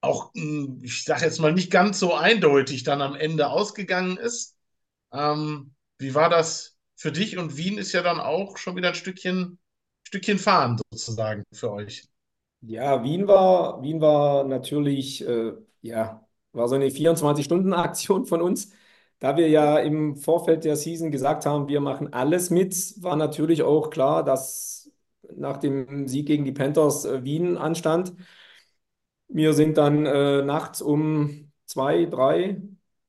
[0.00, 4.56] auch, hm, ich sage jetzt mal, nicht ganz so eindeutig dann am Ende ausgegangen ist.
[5.12, 7.38] Ähm, wie war das für dich?
[7.38, 9.58] Und Wien ist ja dann auch schon wieder ein Stückchen,
[10.06, 12.08] Stückchen fahren sozusagen für euch.
[12.62, 15.52] Ja, Wien war, Wien war natürlich, äh,
[15.82, 18.72] ja, war so eine 24-Stunden-Aktion von uns.
[19.18, 23.62] Da wir ja im Vorfeld der Season gesagt haben, wir machen alles mit, war natürlich
[23.62, 24.90] auch klar, dass
[25.36, 28.14] nach dem Sieg gegen die Panthers äh, Wien anstand.
[29.28, 32.60] Wir sind dann äh, nachts um zwei, drei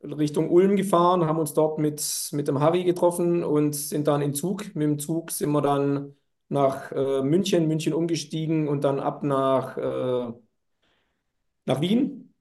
[0.03, 4.33] Richtung Ulm gefahren, haben uns dort mit, mit dem Harry getroffen und sind dann in
[4.33, 4.75] Zug.
[4.75, 6.15] Mit dem Zug sind wir dann
[6.49, 10.33] nach äh, München, München umgestiegen und dann ab nach, äh,
[11.65, 12.33] nach Wien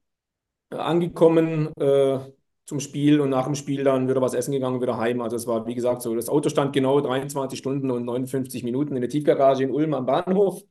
[0.71, 2.19] äh, angekommen äh,
[2.67, 5.21] zum Spiel und nach dem Spiel dann wieder was essen gegangen, wieder heim.
[5.21, 8.95] Also es war, wie gesagt, so, das Auto stand genau 23 Stunden und 59 Minuten
[8.97, 10.63] in der Tiefgarage in Ulm am Bahnhof.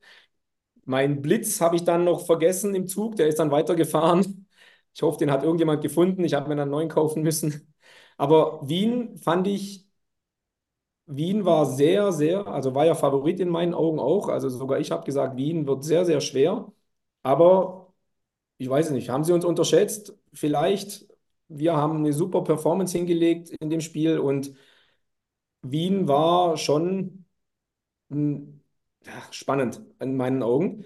[0.85, 4.49] Mein Blitz habe ich dann noch vergessen im Zug, der ist dann weitergefahren.
[4.95, 6.25] Ich hoffe, den hat irgendjemand gefunden.
[6.25, 7.75] Ich habe mir dann einen neuen kaufen müssen.
[8.19, 9.87] Aber Wien fand ich,
[11.07, 14.29] Wien war sehr, sehr, also war ja Favorit in meinen Augen auch.
[14.29, 16.73] Also sogar ich habe gesagt, Wien wird sehr, sehr schwer.
[17.23, 17.93] Aber
[18.59, 20.15] ich weiß nicht, haben sie uns unterschätzt?
[20.35, 21.07] Vielleicht.
[21.49, 24.53] Wir haben eine super Performance hingelegt in dem Spiel und
[25.63, 27.25] Wien war schon
[29.31, 30.85] spannend in meinen Augen.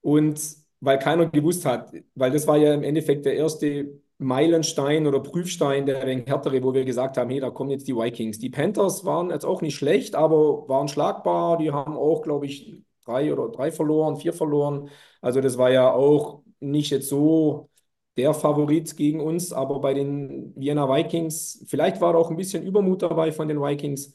[0.00, 0.40] Und
[0.80, 5.86] weil keiner gewusst hat, weil das war ja im Endeffekt der erste Meilenstein oder Prüfstein
[5.86, 8.38] der wegen härtere, wo wir gesagt haben, hey, da kommen jetzt die Vikings.
[8.38, 11.58] Die Panthers waren jetzt auch nicht schlecht, aber waren schlagbar.
[11.58, 14.90] Die haben auch, glaube ich, drei oder drei verloren, vier verloren.
[15.20, 17.70] Also das war ja auch nicht jetzt so
[18.16, 22.64] der Favorit gegen uns, aber bei den Vienna Vikings, vielleicht war da auch ein bisschen
[22.66, 24.14] Übermut dabei von den Vikings.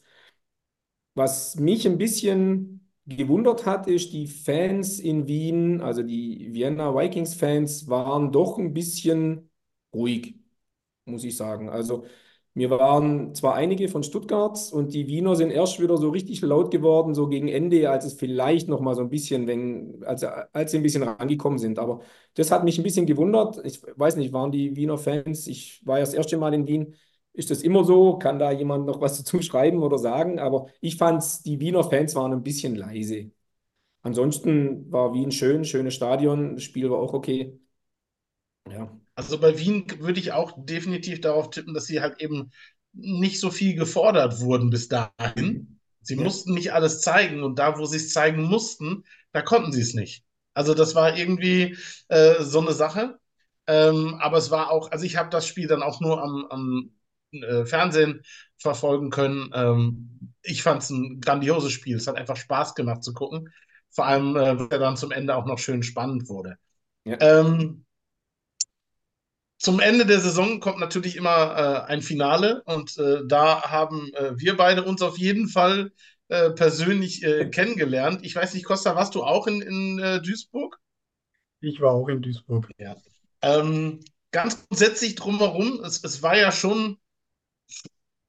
[1.14, 7.88] Was mich ein bisschen gewundert hat, ist, die Fans in Wien, also die Vienna Vikings-Fans,
[7.88, 9.50] waren doch ein bisschen
[9.94, 10.36] ruhig,
[11.04, 11.68] muss ich sagen.
[11.68, 12.06] Also
[12.54, 16.70] wir waren zwar einige von Stuttgart und die Wiener sind erst wieder so richtig laut
[16.70, 20.72] geworden, so gegen Ende, als es vielleicht noch mal so ein bisschen, wenn, als, als
[20.72, 21.78] sie ein bisschen rangekommen sind.
[21.78, 22.00] Aber
[22.34, 23.60] das hat mich ein bisschen gewundert.
[23.64, 26.94] Ich weiß nicht, waren die Wiener Fans, ich war ja das erste Mal in Wien,
[27.32, 28.18] ist das immer so?
[28.18, 30.38] Kann da jemand noch was dazu schreiben oder sagen?
[30.40, 33.30] Aber ich fand, die Wiener Fans waren ein bisschen leise.
[34.02, 37.58] Ansonsten war Wien schön, schönes Stadion, das Spiel war auch okay.
[38.70, 38.88] Ja.
[39.24, 42.50] Also bei Wien würde ich auch definitiv darauf tippen, dass sie halt eben
[42.92, 45.78] nicht so viel gefordert wurden bis dahin.
[46.02, 46.22] Sie ja.
[46.22, 49.94] mussten nicht alles zeigen und da, wo sie es zeigen mussten, da konnten sie es
[49.94, 50.24] nicht.
[50.54, 51.76] Also das war irgendwie
[52.08, 53.18] äh, so eine Sache.
[53.66, 56.90] Ähm, aber es war auch, also ich habe das Spiel dann auch nur am, am
[57.32, 58.22] äh, Fernsehen
[58.56, 59.50] verfolgen können.
[59.54, 61.96] Ähm, ich fand es ein grandioses Spiel.
[61.96, 63.50] Es hat einfach Spaß gemacht zu gucken.
[63.90, 66.56] Vor allem, äh, weil er dann zum Ende auch noch schön spannend wurde.
[67.04, 67.18] Ja.
[67.20, 67.84] Ähm,
[69.60, 74.32] zum Ende der Saison kommt natürlich immer äh, ein Finale und äh, da haben äh,
[74.38, 75.92] wir beide uns auf jeden Fall
[76.28, 78.20] äh, persönlich äh, kennengelernt.
[78.22, 80.78] Ich weiß nicht, Costa, warst du auch in, in äh, Duisburg?
[81.60, 82.70] Ich war auch in Duisburg.
[82.78, 82.96] Ja.
[83.42, 86.96] Ähm, ganz grundsätzlich drumherum, es, es war ja schon,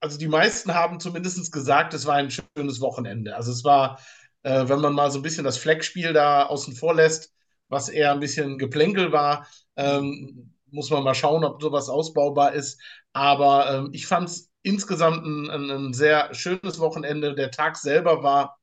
[0.00, 3.36] also die meisten haben zumindest gesagt, es war ein schönes Wochenende.
[3.36, 3.98] Also es war,
[4.42, 7.32] wenn man mal so ein bisschen das Fleckspiel da außen vor lässt,
[7.68, 12.80] was eher ein bisschen Geplänkel war, ähm, muss man mal schauen, ob sowas ausbaubar ist.
[13.12, 17.34] Aber ähm, ich fand es insgesamt ein, ein, ein, sehr schönes Wochenende.
[17.34, 18.58] Der Tag selber war,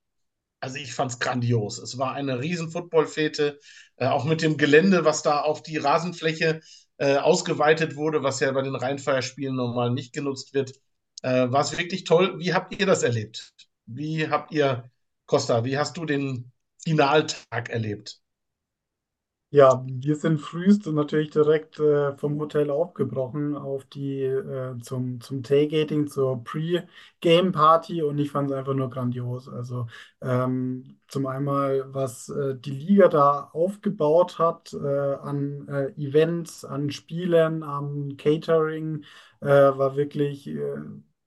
[0.60, 1.78] also ich fand es grandios.
[1.80, 3.60] Es war eine riesen Footballfete,
[3.98, 6.62] äh, auch mit dem Gelände, was da auf die Rasenfläche
[6.98, 10.74] äh, ausgeweitet wurde, was ja bei den Rheinfeierspielen normal nicht genutzt wird.
[11.22, 12.40] Äh, war es wirklich toll.
[12.40, 13.54] Wie habt ihr das erlebt?
[13.86, 14.90] Wie habt ihr,
[15.26, 16.52] Costa, wie hast du den
[16.84, 18.22] Finaltag erlebt?
[19.52, 25.42] Ja, wir sind frühest natürlich direkt äh, vom Hotel aufgebrochen auf die äh, zum, zum
[25.42, 29.50] Tailgating, zur Pre-Game-Party und ich fand es einfach nur grandios.
[29.50, 29.88] Also
[30.22, 34.78] ähm, zum einmal, was äh, die Liga da aufgebaut hat äh,
[35.16, 39.04] an äh, Events, an Spielen, an Catering,
[39.42, 40.48] äh, war wirklich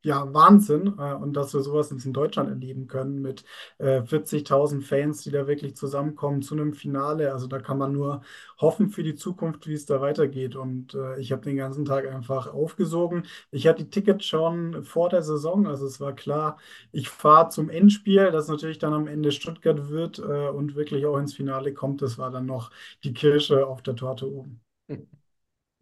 [0.02, 0.94] ja, Wahnsinn.
[0.98, 3.44] Äh, und dass wir sowas jetzt in Deutschland erleben können mit
[3.78, 7.32] äh, 40.000 Fans, die da wirklich zusammenkommen zu einem Finale.
[7.32, 8.22] Also da kann man nur
[8.60, 10.56] hoffen für die Zukunft, wie es da weitergeht.
[10.56, 13.24] Und äh, ich habe den ganzen Tag einfach aufgesogen.
[13.50, 15.66] Ich hatte die Tickets schon vor der Saison.
[15.66, 16.58] Also es war klar,
[16.92, 21.18] ich fahre zum Endspiel, das natürlich dann am Ende Stuttgart wird äh, und wirklich auch
[21.18, 22.02] ins Finale kommt.
[22.02, 22.70] Das war dann noch
[23.04, 24.60] die Kirsche auf der Torte oben.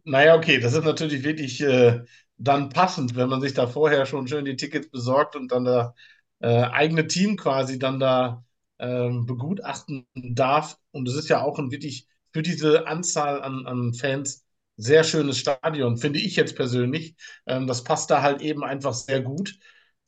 [0.04, 2.00] Naja, okay, das ist natürlich wirklich äh,
[2.40, 5.92] dann passend, wenn man sich da vorher schon schön die Tickets besorgt und dann das
[6.40, 8.44] äh, eigene Team quasi dann da
[8.78, 10.78] äh, begutachten darf.
[10.92, 14.44] Und es ist ja auch ein wirklich für diese Anzahl an, an Fans
[14.76, 17.14] sehr schönes Stadion, finde ich jetzt persönlich.
[17.46, 19.58] Ähm, das passt da halt eben einfach sehr gut.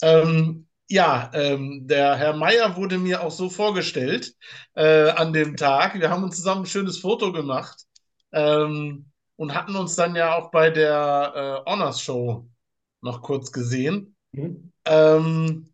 [0.03, 4.35] Ähm, ja, ähm, der Herr Meier wurde mir auch so vorgestellt
[4.75, 5.99] äh, an dem Tag.
[6.01, 7.85] Wir haben uns zusammen ein schönes Foto gemacht.
[8.33, 12.49] Ähm, und hatten uns dann ja auch bei der äh, Honors Show
[13.01, 14.17] noch kurz gesehen.
[14.33, 14.73] Mhm.
[14.85, 15.73] Ähm,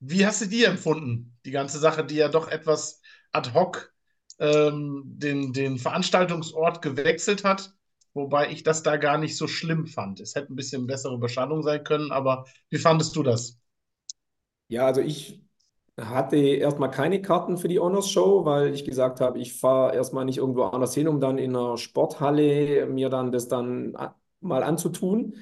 [0.00, 1.38] wie hast du die empfunden?
[1.44, 3.00] Die ganze Sache, die ja doch etwas
[3.32, 3.92] ad hoc
[4.38, 7.74] ähm, den, den Veranstaltungsort gewechselt hat,
[8.14, 10.20] wobei ich das da gar nicht so schlimm fand.
[10.20, 13.58] Es hätte ein bisschen bessere Beschallung sein können, aber wie fandest du das?
[14.68, 15.42] Ja, also ich
[16.00, 20.24] hatte erstmal keine Karten für die Honors Show, weil ich gesagt habe, ich fahre erstmal
[20.24, 23.96] nicht irgendwo anders hin, um dann in einer Sporthalle mir dann das dann
[24.40, 25.34] mal anzutun.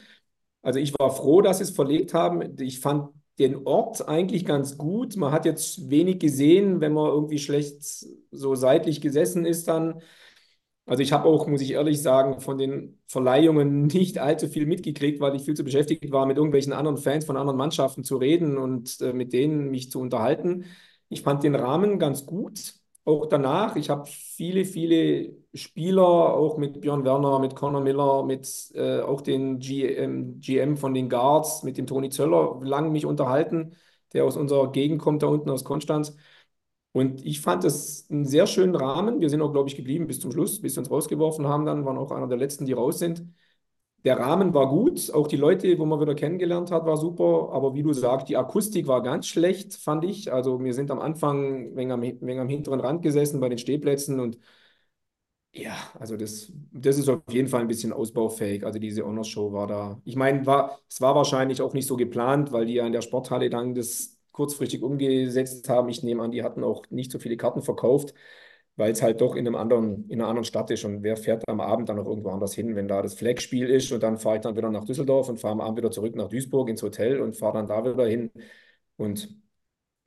[0.63, 2.59] Also ich war froh, dass sie es verlegt haben.
[2.61, 5.17] Ich fand den Ort eigentlich ganz gut.
[5.17, 7.83] Man hat jetzt wenig gesehen, wenn man irgendwie schlecht
[8.31, 10.03] so seitlich gesessen ist dann.
[10.89, 15.21] Also ich habe auch, muss ich ehrlich sagen, von den Verleihungen nicht allzu viel mitgekriegt,
[15.21, 18.57] weil ich viel zu beschäftigt war, mit irgendwelchen anderen Fans von anderen Mannschaften zu reden
[18.57, 20.65] und äh, mit denen mich zu unterhalten.
[21.11, 22.75] Ich fand den Rahmen ganz gut,
[23.05, 23.77] auch danach.
[23.77, 29.21] Ich habe viele, viele Spieler, auch mit Björn Werner, mit Conor Miller, mit äh, auch
[29.21, 33.75] den GM, GM von den Guards, mit dem Toni Zöller, lang mich unterhalten,
[34.15, 36.17] der aus unserer Gegend kommt, da unten aus Konstanz.
[36.99, 39.21] Und ich fand es einen sehr schönen Rahmen.
[39.21, 41.65] Wir sind auch, glaube ich, geblieben bis zum Schluss, bis wir uns rausgeworfen haben.
[41.67, 43.25] Dann waren auch einer der letzten, die raus sind.
[44.05, 47.51] Der Rahmen war gut, auch die Leute, wo man wieder kennengelernt hat, war super.
[47.53, 50.33] Aber wie du sagst, die Akustik war ganz schlecht, fand ich.
[50.33, 54.21] Also wir sind am Anfang wegen am, wegen am hinteren Rand gesessen bei den Stehplätzen
[54.21, 54.39] und
[55.53, 58.65] ja, also das, das ist auf jeden Fall ein bisschen ausbaufähig.
[58.65, 60.01] Also diese Honors Show war da.
[60.05, 63.03] Ich meine, war, es war wahrscheinlich auch nicht so geplant, weil die ja in der
[63.03, 65.89] Sporthalle dann das kurzfristig umgesetzt haben.
[65.89, 68.15] Ich nehme an, die hatten auch nicht so viele Karten verkauft,
[68.77, 70.85] weil es halt doch in einem anderen, in einer anderen Stadt ist.
[70.85, 73.91] Und wer fährt am Abend dann noch irgendwo anders hin, wenn da das Fleckspiel ist
[73.93, 76.29] und dann fahre ich dann wieder nach Düsseldorf und fahre am Abend wieder zurück nach
[76.29, 78.31] Duisburg ins Hotel und fahre dann da wieder hin.
[78.97, 79.37] Und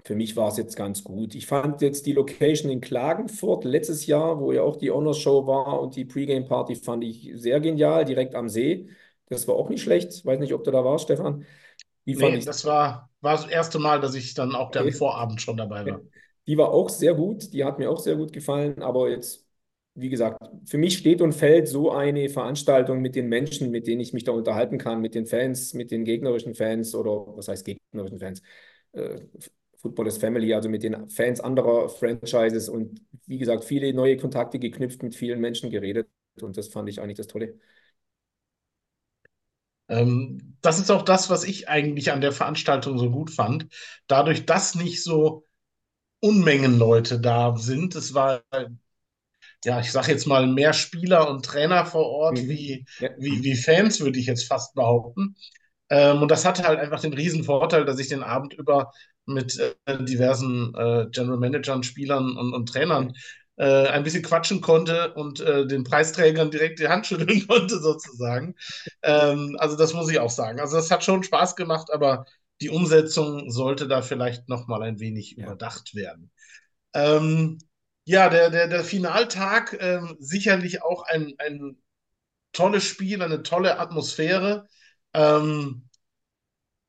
[0.06, 1.36] für mich war es jetzt ganz gut.
[1.36, 5.46] Ich fand jetzt die Location in Klagenfurt letztes Jahr, wo ja auch die Honors Show
[5.46, 8.90] war und die Pre-Game Party, fand ich sehr genial, direkt am See.
[9.28, 10.26] Das war auch nicht schlecht.
[10.26, 11.46] Weiß nicht, ob du da warst, Stefan.
[12.06, 14.80] Wie fand nee, ich das war, war das erste Mal, dass ich dann auch okay.
[14.80, 16.02] am Vorabend schon dabei war.
[16.48, 19.48] Die war auch sehr gut, die hat mir auch sehr gut gefallen, aber jetzt,
[19.94, 24.02] wie gesagt, für mich steht und fällt so eine Veranstaltung mit den Menschen, mit denen
[24.02, 27.64] ich mich da unterhalten kann, mit den Fans, mit den gegnerischen Fans oder was heißt
[27.66, 28.42] gegnerischen Fans?
[28.94, 29.22] Äh,
[29.78, 34.60] Football is Family, also mit den Fans anderer Franchises und wie gesagt, viele neue Kontakte
[34.60, 36.08] geknüpft, mit vielen Menschen geredet
[36.42, 37.60] und das fand ich eigentlich das Tolle.
[39.92, 43.68] Ähm, das ist auch das, was ich eigentlich an der Veranstaltung so gut fand.
[44.08, 45.46] Dadurch, dass nicht so
[46.20, 48.44] Unmengen Leute da sind, es war,
[49.66, 52.50] ja, ich sage jetzt mal, mehr Spieler und Trainer vor Ort mhm.
[52.50, 53.10] wie, ja.
[53.18, 55.36] wie, wie Fans, würde ich jetzt fast behaupten.
[55.90, 58.92] Ähm, und das hatte halt einfach den riesen Vorteil, dass ich den Abend über
[59.26, 63.14] mit äh, diversen äh, General Managern, Spielern und, und Trainern
[63.58, 68.56] äh, ein bisschen quatschen konnte und äh, den Preisträgern direkt die Hand schütteln konnte, sozusagen.
[69.04, 70.60] Ähm, also das muss ich auch sagen.
[70.60, 72.26] Also das hat schon Spaß gemacht, aber
[72.62, 75.46] die Umsetzung sollte da vielleicht noch mal ein wenig ja.
[75.46, 76.32] überdacht werden.
[76.94, 77.60] Ähm,
[78.06, 81.78] ja, der, der, der Finaltag ähm, sicherlich auch ein, ein
[82.54, 84.68] tolles Spiel, eine tolle Atmosphäre.
[85.14, 85.88] Ähm,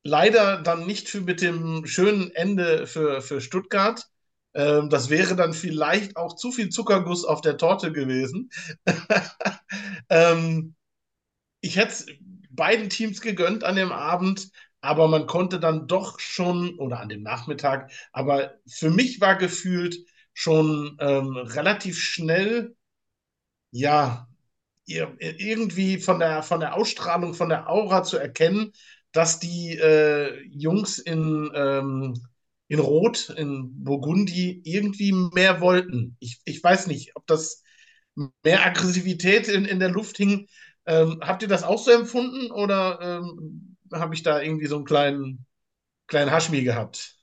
[0.03, 4.05] leider dann nicht für, mit dem schönen Ende für, für Stuttgart.
[4.53, 8.49] Ähm, das wäre dann vielleicht auch zu viel Zuckerguss auf der Torte gewesen.
[10.09, 10.75] ähm,
[11.61, 12.05] ich hätte es
[12.49, 14.49] beiden Teams gegönnt an dem Abend,
[14.81, 19.97] aber man konnte dann doch schon, oder an dem Nachmittag, aber für mich war gefühlt
[20.33, 22.75] schon ähm, relativ schnell,
[23.71, 24.27] ja,
[24.85, 28.73] irgendwie von der, von der Ausstrahlung, von der Aura zu erkennen,
[29.13, 32.15] dass die äh, Jungs in, ähm,
[32.67, 36.15] in Rot, in Burgundi irgendwie mehr wollten.
[36.19, 37.63] Ich, ich weiß nicht, ob das
[38.43, 40.47] mehr Aggressivität in, in der Luft hing.
[40.85, 44.85] Ähm, habt ihr das auch so empfunden oder ähm, habe ich da irgendwie so einen
[44.85, 45.45] kleinen,
[46.07, 47.17] kleinen Haschmi gehabt?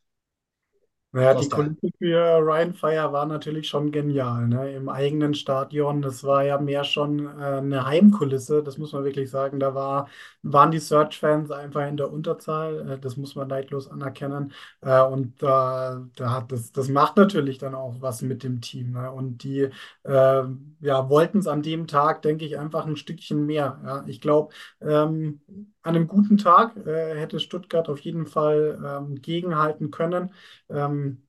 [1.13, 4.73] Naja, die Kulisse für Ryan Fire war natürlich schon genial, ne?
[4.75, 6.03] Im eigenen Stadion.
[6.03, 9.59] Das war ja mehr schon äh, eine Heimkulisse, das muss man wirklich sagen.
[9.59, 10.07] Da war,
[10.43, 14.53] waren die Search-Fans einfach in der Unterzahl, äh, das muss man neidlos anerkennen.
[14.83, 18.93] Äh, und da, da hat das, das macht natürlich dann auch was mit dem Team.
[18.93, 19.11] Ne?
[19.11, 19.69] Und die
[20.05, 20.43] äh,
[20.81, 23.81] ja, wollten es an dem Tag, denke ich, einfach ein Stückchen mehr.
[23.85, 24.05] Ja?
[24.07, 25.41] Ich glaube, ähm,
[25.83, 30.33] an einem guten Tag äh, hätte Stuttgart auf jeden Fall ähm, gegenhalten können.
[30.69, 31.27] Ähm,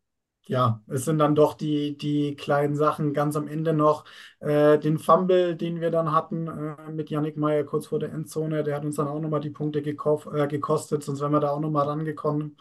[0.47, 4.05] ja, es sind dann doch die, die kleinen Sachen ganz am Ende noch.
[4.39, 8.63] Äh, den Fumble, den wir dann hatten äh, mit Yannick Meyer kurz vor der Endzone,
[8.63, 11.59] der hat uns dann auch nochmal die Punkte äh, gekostet, sonst wären wir da auch
[11.59, 12.57] nochmal rangekommen.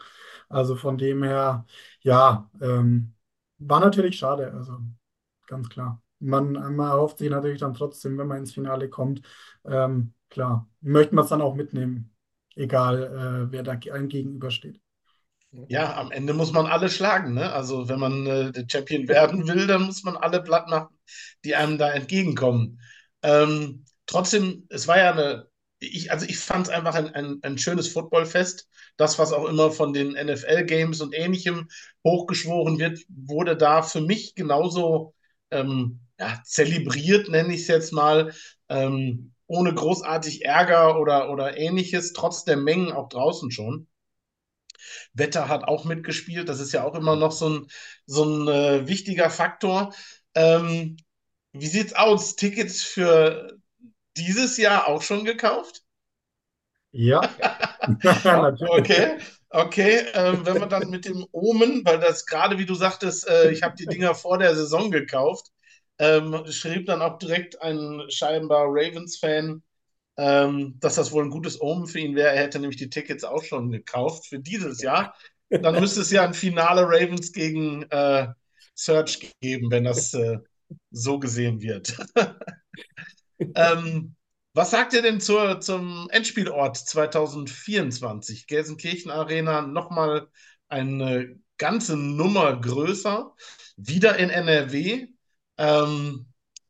[0.48, 1.66] Also von dem her,
[2.02, 3.14] ja, ähm,
[3.58, 4.78] war natürlich schade, also
[5.46, 6.02] ganz klar.
[6.20, 9.22] Man, man erhofft sich natürlich dann trotzdem, wenn man ins Finale kommt,
[9.64, 12.12] ähm, klar, möchten wir es dann auch mitnehmen.
[12.56, 13.02] egal
[13.48, 14.80] äh, wer da einem gegenübersteht.
[15.68, 17.52] Ja, am Ende muss man alle schlagen, ne?
[17.52, 20.96] Also wenn man äh, der Champion werden will, dann muss man alle platt machen,
[21.44, 22.80] die einem da entgegenkommen.
[23.22, 25.48] Ähm, trotzdem, es war ja eine,
[25.80, 28.68] ich, also ich fand es einfach ein, ein, ein schönes Footballfest.
[28.96, 31.68] Das, was auch immer von den NFL-Games und ähnlichem
[32.04, 35.14] hochgeschworen wird, wurde da für mich genauso
[35.50, 38.32] ähm, ja, zelebriert, nenne ich es jetzt mal,
[38.68, 43.88] ähm, ohne großartig Ärger oder, oder ähnliches, trotz der Mengen auch draußen schon.
[45.12, 47.66] Wetter hat auch mitgespielt, das ist ja auch immer noch so ein,
[48.06, 49.92] so ein äh, wichtiger Faktor.
[50.36, 50.98] Ähm,
[51.52, 52.36] wie sieht's aus?
[52.36, 53.58] Tickets für
[54.16, 55.82] dieses Jahr auch schon gekauft?
[56.92, 57.20] Ja,
[58.68, 59.18] okay.
[59.52, 63.50] Okay, ähm, wenn man dann mit dem Omen, weil das gerade wie du sagtest, äh,
[63.50, 65.50] ich habe die Dinger vor der Saison gekauft,
[66.00, 69.62] ähm, schrieb dann auch direkt ein scheinbar Ravens-Fan,
[70.16, 72.30] ähm, dass das wohl ein gutes Omen für ihn wäre.
[72.30, 75.14] Er hätte nämlich die Tickets auch schon gekauft für dieses Jahr.
[75.50, 78.28] Dann müsste es ja ein Finale Ravens gegen äh,
[78.74, 80.38] Search geben, wenn das äh,
[80.90, 81.96] so gesehen wird.
[83.54, 84.14] ähm,
[84.54, 88.46] was sagt ihr denn zur, zum Endspielort 2024?
[88.46, 90.28] Gelsenkirchen Arena nochmal
[90.68, 93.34] eine ganze Nummer größer,
[93.76, 95.08] wieder in NRW.
[95.60, 96.26] Ähm,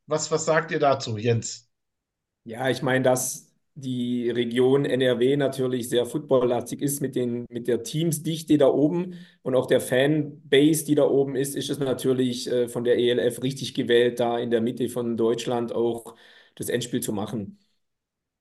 [0.07, 1.69] was, was sagt ihr dazu, Jens?
[2.45, 7.83] Ja, ich meine, dass die Region NRW natürlich sehr footballlastig ist mit den, mit der
[7.83, 12.69] Teamsdichte da oben und auch der Fanbase, die da oben ist, ist es natürlich äh,
[12.69, 16.15] von der ELF richtig gewählt, da in der Mitte von Deutschland auch
[16.55, 17.59] das Endspiel zu machen.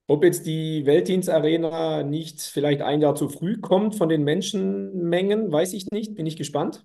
[0.08, 5.72] Ob jetzt die Weltdienstarena nicht vielleicht ein Jahr zu früh kommt von den Menschenmengen, weiß
[5.74, 6.84] ich nicht, bin ich gespannt.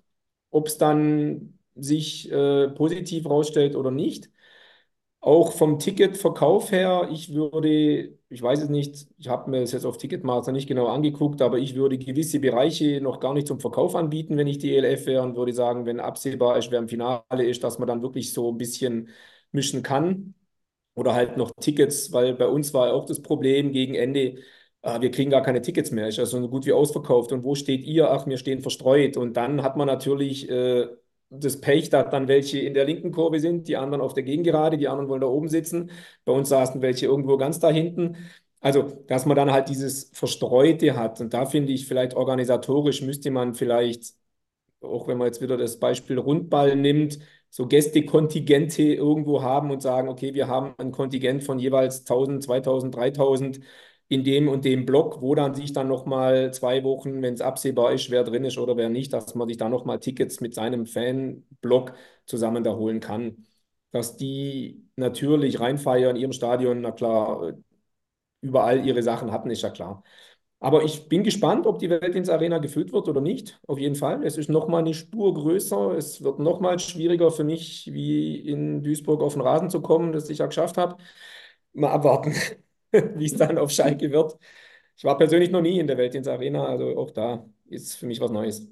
[0.50, 4.30] Ob es dann sich äh, positiv herausstellt oder nicht.
[5.20, 9.84] Auch vom Ticketverkauf her, ich würde, ich weiß es nicht, ich habe mir das jetzt
[9.84, 13.96] auf Ticketmaster nicht genau angeguckt, aber ich würde gewisse Bereiche noch gar nicht zum Verkauf
[13.96, 17.44] anbieten, wenn ich die ELF wäre und würde sagen, wenn absehbar ist, wer im Finale
[17.44, 19.08] ist, dass man dann wirklich so ein bisschen
[19.50, 20.34] mischen kann.
[20.94, 24.36] Oder halt noch Tickets, weil bei uns war auch das Problem gegen Ende,
[24.82, 27.32] äh, wir kriegen gar keine Tickets mehr, ist also so gut wie ausverkauft.
[27.32, 28.10] Und wo steht ihr?
[28.10, 29.16] Ach, wir stehen verstreut.
[29.16, 30.86] Und dann hat man natürlich äh,
[31.30, 34.78] das Pech, dass dann welche in der linken Kurve sind, die anderen auf der Gegengerade,
[34.78, 35.90] die anderen wollen da oben sitzen.
[36.24, 38.16] Bei uns saßen welche irgendwo ganz da hinten.
[38.60, 41.20] Also, dass man dann halt dieses Verstreute hat.
[41.20, 44.14] Und da finde ich, vielleicht organisatorisch müsste man vielleicht,
[44.80, 47.18] auch wenn man jetzt wieder das Beispiel Rundball nimmt,
[47.50, 52.94] so Gästekontingente irgendwo haben und sagen, okay, wir haben ein Kontingent von jeweils 1000, 2000,
[52.94, 53.60] 3000
[54.08, 57.92] in dem und dem Block, wo dann sich dann nochmal zwei Wochen, wenn es absehbar
[57.92, 60.86] ist, wer drin ist oder wer nicht, dass man sich dann nochmal Tickets mit seinem
[60.86, 61.94] Fanblock
[62.26, 63.46] zusammen da holen kann.
[63.90, 67.54] Dass die natürlich reinfeiern in ihrem Stadion, na klar,
[68.40, 70.02] überall ihre Sachen hatten, ist ja klar.
[70.60, 73.60] Aber ich bin gespannt, ob die Weltdienst-Arena gefüllt wird oder nicht.
[73.66, 74.24] Auf jeden Fall.
[74.24, 75.92] Es ist nochmal eine Spur größer.
[75.96, 80.30] Es wird nochmal schwieriger für mich, wie in Duisburg auf den Rasen zu kommen, das
[80.30, 80.96] ich ja geschafft habe.
[81.74, 82.34] Mal abwarten.
[83.16, 84.36] wie es dann auf Schalke wird.
[84.96, 88.20] Ich war persönlich noch nie in der Weltdienst Arena, also auch da ist für mich
[88.20, 88.68] was Neues.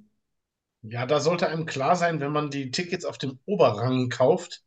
[0.82, 4.62] Ja, da sollte einem klar sein, wenn man die Tickets auf dem Oberrang kauft,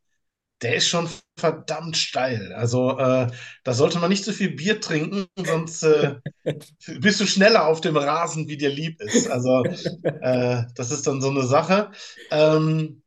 [0.61, 2.53] der ist schon verdammt steil.
[2.53, 3.27] Also äh,
[3.63, 6.15] da sollte man nicht zu viel Bier trinken, sonst äh,
[6.87, 9.27] bist du schneller auf dem Rasen, wie dir lieb ist.
[9.29, 9.65] Also
[10.03, 11.91] äh, das ist dann so eine Sache.
[12.31, 13.03] Ähm,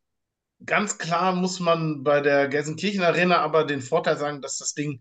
[0.64, 5.00] ganz klar muss man bei der Gelsenkirchen Arena aber den Vorteil sagen, dass das Ding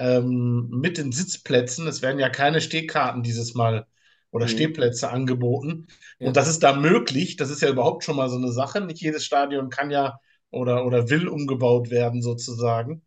[0.00, 1.86] ähm, mit den Sitzplätzen.
[1.86, 3.86] Es werden ja keine Stehkarten dieses Mal
[4.30, 4.50] oder mhm.
[4.50, 5.88] Stehplätze angeboten.
[6.18, 6.28] Ja.
[6.28, 7.36] Und das ist da möglich.
[7.36, 8.80] Das ist ja überhaupt schon mal so eine Sache.
[8.80, 10.18] Nicht jedes Stadion kann ja
[10.50, 13.02] oder, oder will umgebaut werden, sozusagen.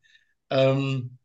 [0.51, 1.17] Ähm,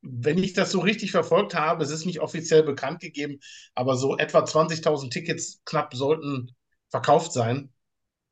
[0.00, 3.40] wenn ich das so richtig verfolgt habe, es ist nicht offiziell bekannt gegeben,
[3.74, 6.54] aber so etwa 20.000 Tickets knapp sollten
[6.88, 7.72] verkauft sein,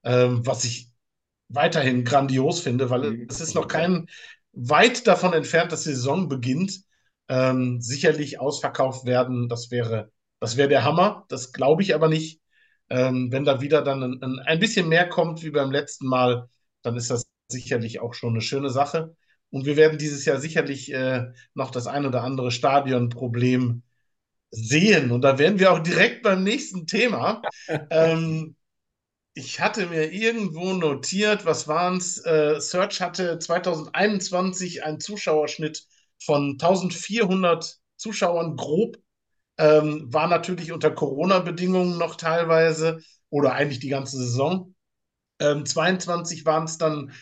[0.05, 0.91] ähm, was ich
[1.49, 3.27] weiterhin grandios finde, weil mhm.
[3.29, 4.07] es ist noch kein
[4.57, 6.81] weit davon entfernt, dass die Saison beginnt,
[7.29, 9.49] ähm, sicherlich ausverkauft werden.
[9.49, 11.25] Das wäre, das wäre der Hammer.
[11.29, 12.41] Das glaube ich aber nicht.
[12.89, 16.49] Ähm, wenn da wieder dann ein, ein, ein, bisschen mehr kommt wie beim letzten Mal,
[16.83, 19.15] dann ist das sicherlich auch schon eine schöne Sache.
[19.51, 23.83] Und wir werden dieses Jahr sicherlich äh, noch das ein oder andere Stadionproblem
[24.51, 25.11] sehen.
[25.11, 27.43] Und da wären wir auch direkt beim nächsten Thema.
[27.91, 28.57] ähm,
[29.37, 32.16] ich hatte mir irgendwo notiert, was waren es?
[32.24, 35.84] Äh, Search hatte 2021 einen Zuschauerschnitt
[36.24, 38.97] von 1400 Zuschauern grob.
[39.59, 44.74] Ähm, war natürlich unter Corona-Bedingungen noch teilweise oder eigentlich die ganze Saison.
[45.39, 47.12] Ähm, 22 waren es dann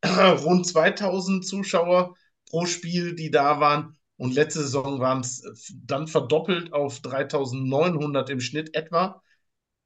[0.06, 2.14] rund 2000 Zuschauer
[2.46, 3.96] pro Spiel, die da waren.
[4.16, 5.42] Und letzte Saison waren es
[5.84, 9.20] dann verdoppelt auf 3900 im Schnitt etwa.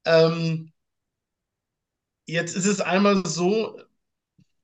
[0.05, 0.71] Ähm,
[2.31, 3.79] jetzt ist es einmal so,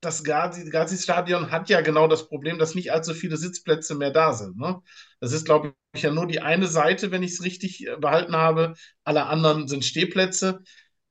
[0.01, 4.57] das Gazi-Stadion hat ja genau das Problem, dass nicht allzu viele Sitzplätze mehr da sind.
[4.57, 4.82] Ne?
[5.20, 8.36] Das ist, glaube ich, ja nur die eine Seite, wenn ich es richtig äh, behalten
[8.36, 8.76] habe.
[9.03, 10.61] Alle anderen sind Stehplätze.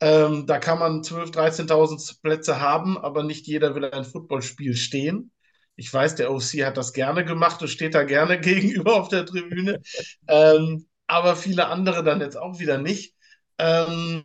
[0.00, 5.32] Ähm, da kann man 12.000, 13.000 Plätze haben, aber nicht jeder will ein Footballspiel stehen.
[5.76, 9.26] Ich weiß, der OC hat das gerne gemacht und steht da gerne gegenüber auf der
[9.26, 9.80] Tribüne.
[10.28, 13.14] Ähm, aber viele andere dann jetzt auch wieder nicht.
[13.58, 14.24] Ähm,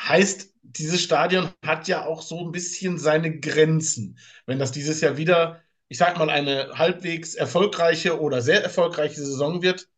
[0.00, 4.18] heißt, dieses Stadion hat ja auch so ein bisschen seine Grenzen.
[4.46, 9.62] Wenn das dieses Jahr wieder, ich sag mal, eine halbwegs erfolgreiche oder sehr erfolgreiche Saison
[9.62, 9.88] wird,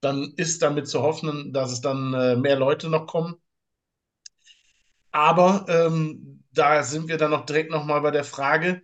[0.00, 3.36] dann ist damit zu hoffen, dass es dann äh, mehr Leute noch kommen.
[5.10, 8.82] Aber ähm, da sind wir dann noch direkt nochmal bei der Frage,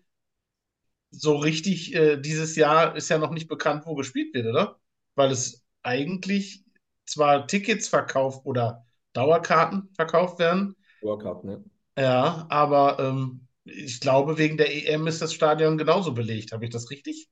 [1.11, 4.79] so richtig äh, dieses Jahr ist ja noch nicht bekannt, wo gespielt wird, oder?
[5.15, 6.65] Weil es eigentlich
[7.07, 10.77] zwar Tickets verkauft oder Dauerkarten verkauft werden.
[11.01, 11.65] Dauerkarten, ne?
[11.99, 16.53] Ja, aber ähm, ich glaube, wegen der EM ist das Stadion genauso belegt.
[16.53, 17.29] Habe ich das richtig?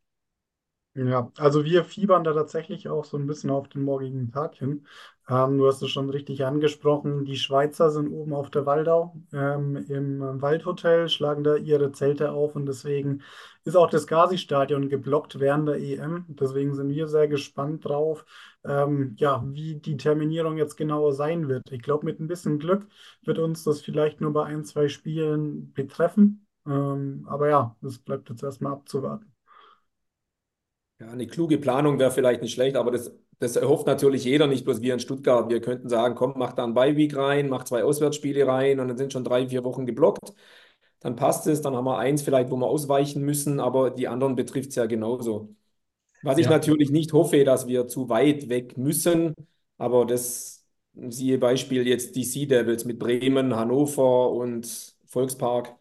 [0.98, 4.86] Ja, also wir fiebern da tatsächlich auch so ein bisschen auf den morgigen Tag hin.
[5.28, 7.26] Ähm, du hast es schon richtig angesprochen.
[7.26, 12.56] Die Schweizer sind oben auf der Waldau ähm, im Waldhotel, schlagen da ihre Zelte auf
[12.56, 13.22] und deswegen
[13.64, 16.24] ist auch das Gazi-Stadion geblockt während der EM.
[16.28, 18.24] Deswegen sind wir sehr gespannt drauf,
[18.64, 21.70] ähm, ja, wie die Terminierung jetzt genauer sein wird.
[21.72, 22.86] Ich glaube, mit ein bisschen Glück
[23.22, 26.46] wird uns das vielleicht nur bei ein, zwei Spielen betreffen.
[26.66, 29.35] Ähm, aber ja, das bleibt jetzt erstmal abzuwarten.
[30.98, 34.64] Ja, eine kluge Planung wäre vielleicht nicht schlecht, aber das, das erhofft natürlich jeder, nicht
[34.64, 35.50] bloß wir in Stuttgart.
[35.50, 38.96] Wir könnten sagen, komm, mach da ein Bye-Week rein, mach zwei Auswärtsspiele rein und dann
[38.96, 40.32] sind schon drei, vier Wochen geblockt.
[41.00, 44.36] Dann passt es, dann haben wir eins vielleicht, wo wir ausweichen müssen, aber die anderen
[44.36, 45.54] betrifft es ja genauso.
[46.22, 46.52] Was ich ja.
[46.52, 49.34] natürlich nicht hoffe, dass wir zu weit weg müssen,
[49.76, 55.76] aber das siehe Beispiel jetzt die Sea Devils mit Bremen, Hannover und Volkspark.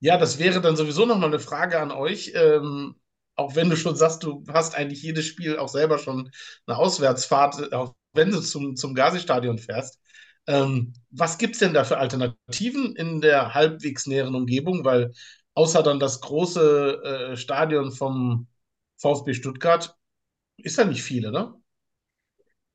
[0.00, 2.32] Ja, das wäre dann sowieso nochmal eine Frage an euch.
[2.34, 2.96] Ähm,
[3.34, 6.30] auch wenn du schon sagst, du hast eigentlich jedes Spiel auch selber schon
[6.66, 10.00] eine Auswärtsfahrt, auch wenn du zum, zum Gazi-Stadion fährst.
[10.46, 14.84] Ähm, was gibt es denn da für Alternativen in der halbwegs näheren Umgebung?
[14.84, 15.12] Weil
[15.54, 18.48] außer dann das große äh, Stadion vom
[18.96, 19.94] VfB Stuttgart
[20.58, 21.56] ist ja nicht viel, oder?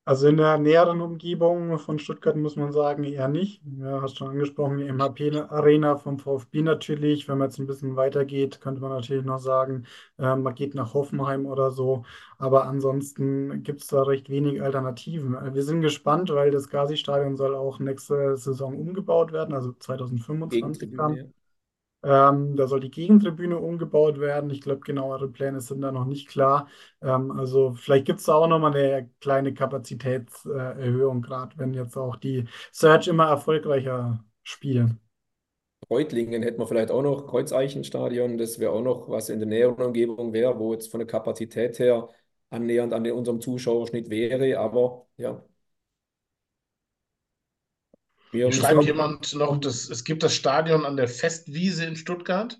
[0.06, 3.62] Also in der näheren Umgebung von Stuttgart muss man sagen, eher nicht.
[3.80, 7.30] Ja, hast schon angesprochen, die MHP-Arena vom VfB natürlich.
[7.30, 9.86] Wenn man jetzt ein bisschen weitergeht, könnte man natürlich noch sagen,
[10.18, 12.04] äh, man geht nach Hoffenheim oder so.
[12.38, 15.36] Aber ansonsten gibt es da recht wenig Alternativen.
[15.36, 20.95] Äh, wir sind gespannt, weil das Gazi-Stadion soll auch nächste Saison umgebaut werden, also 2025
[20.97, 21.34] dann.
[22.04, 24.49] Ähm, da soll die Gegentribüne umgebaut werden.
[24.49, 26.68] Ich glaube, genauere Pläne sind da noch nicht klar.
[27.01, 32.16] Ähm, also vielleicht gibt es da auch nochmal eine kleine Kapazitätserhöhung, gerade wenn jetzt auch
[32.18, 34.99] die Search immer erfolgreicher spielen.
[35.89, 39.82] Reutlingen hätten wir vielleicht auch noch, Kreuzeichenstadion, das wäre auch noch was in der näheren
[39.86, 42.10] Umgebung wäre, wo jetzt von der Kapazität her
[42.49, 45.43] annähernd an unserem Zuschauerschnitt wäre, aber ja,
[48.52, 52.60] schreibt jemand noch, dass es gibt das Stadion an der Festwiese in Stuttgart.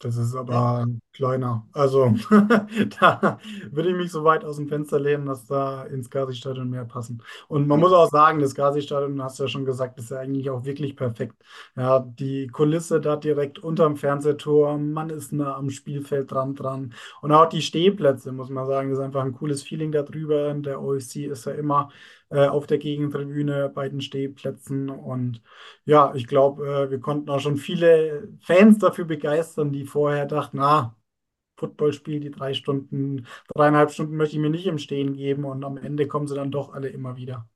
[0.00, 0.86] Das ist aber ja.
[1.12, 1.66] kleiner.
[1.72, 2.14] Also
[3.00, 3.38] da
[3.70, 7.22] würde ich mich so weit aus dem Fenster lehnen, dass da ins Gazi-Stadion mehr passen.
[7.48, 10.48] Und man muss auch sagen, das Gazi-Stadion, hast du ja schon gesagt, ist ja eigentlich
[10.48, 11.36] auch wirklich perfekt.
[11.76, 16.94] Ja, die Kulisse da direkt unterm Fernsehturm, man ist nah am Spielfeld dran dran.
[17.20, 20.54] Und auch die Stehplätze, muss man sagen, ist einfach ein cooles Feeling da drüber.
[20.54, 21.90] Der OFC ist ja immer
[22.30, 24.90] äh, auf der Gegentribüne bei den Stehplätzen.
[24.90, 25.42] Und
[25.84, 30.60] ja, ich glaube, äh, wir konnten auch schon viele Fans dafür begeistern, die vorher dachten,
[30.60, 30.96] ah,
[31.58, 35.76] Footballspiel, die drei Stunden, dreieinhalb Stunden möchte ich mir nicht im Stehen geben und am
[35.78, 37.48] Ende kommen sie dann doch alle immer wieder.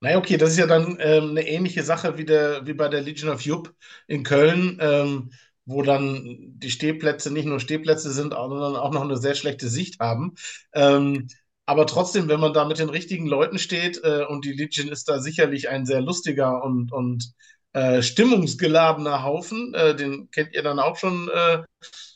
[0.00, 3.02] Naja, okay, das ist ja dann ähm, eine ähnliche Sache wie, der, wie bei der
[3.02, 3.74] Legion of Jupp
[4.06, 5.30] in Köln, ähm,
[5.66, 6.22] wo dann
[6.58, 10.34] die Stehplätze nicht nur Stehplätze sind, sondern auch noch eine sehr schlechte Sicht haben.
[10.72, 11.28] Ähm,
[11.70, 15.08] aber trotzdem, wenn man da mit den richtigen Leuten steht, äh, und die Legion ist
[15.08, 17.32] da sicherlich ein sehr lustiger und, und
[17.74, 21.62] äh, stimmungsgeladener Haufen, äh, den kennt ihr dann auch schon äh,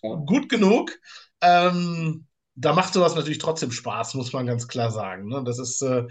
[0.03, 0.15] ja.
[0.27, 0.99] gut genug.
[1.41, 2.27] Ähm,
[2.57, 5.29] da macht sowas natürlich trotzdem Spaß, muss man ganz klar sagen.
[5.29, 5.45] Ne?
[5.45, 6.09] Das ist, äh,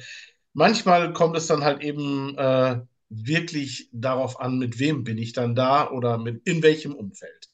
[0.54, 2.80] manchmal kommt es dann halt eben äh,
[3.10, 7.50] wirklich darauf an, mit wem bin ich dann da oder mit, in welchem Umfeld.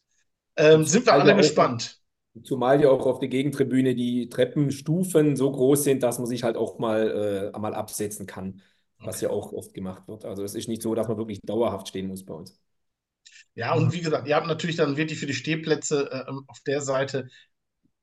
[0.55, 1.98] Ähm, sind wir alle gespannt.
[2.43, 6.57] Zumal ja auch auf der Gegentribüne die Treppenstufen so groß sind, dass man sich halt
[6.57, 8.61] auch mal, äh, mal absetzen kann,
[9.03, 9.25] was okay.
[9.25, 10.25] ja auch oft gemacht wird.
[10.25, 12.59] Also es ist nicht so, dass man wirklich dauerhaft stehen muss bei uns.
[13.55, 16.81] Ja, und wie gesagt, ihr habt natürlich dann wirklich für die Stehplätze äh, auf der
[16.81, 17.27] Seite,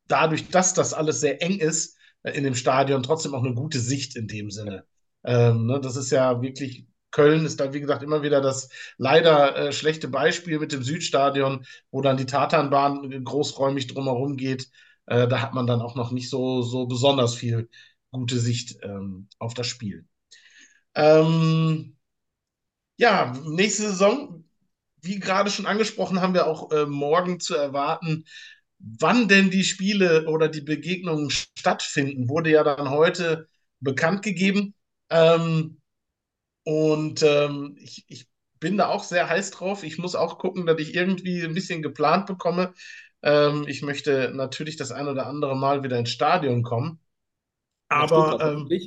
[0.07, 3.81] dadurch, dass das alles sehr eng ist äh, in dem Stadion, trotzdem auch eine gute
[3.81, 4.85] Sicht in dem Sinne.
[5.25, 6.87] Ähm, ne, das ist ja wirklich,
[7.17, 11.65] Köln ist da, wie gesagt, immer wieder das leider äh, schlechte Beispiel mit dem Südstadion,
[11.91, 14.69] wo dann die Tatanbahn großräumig drumherum geht.
[15.07, 17.71] Äh, da hat man dann auch noch nicht so, so besonders viel
[18.11, 20.07] gute Sicht ähm, auf das Spiel.
[20.95, 21.97] Ähm,
[22.99, 24.45] ja, nächste Saison,
[25.01, 28.27] wie gerade schon angesprochen, haben wir auch äh, morgen zu erwarten,
[28.79, 33.49] wann denn die Spiele oder die Begegnungen stattfinden, wurde ja dann heute
[33.81, 34.75] bekannt gegeben.
[35.09, 35.81] Ähm,
[36.67, 38.29] und ähm, ich, ich
[38.61, 39.85] bin da auch sehr heiß drauf.
[39.85, 42.75] Ich muss auch gucken, dass ich irgendwie ein bisschen geplant bekomme.
[43.23, 47.01] Ähm, ich möchte natürlich das ein oder andere Mal wieder ins Stadion kommen.
[47.95, 48.79] Aber ähm,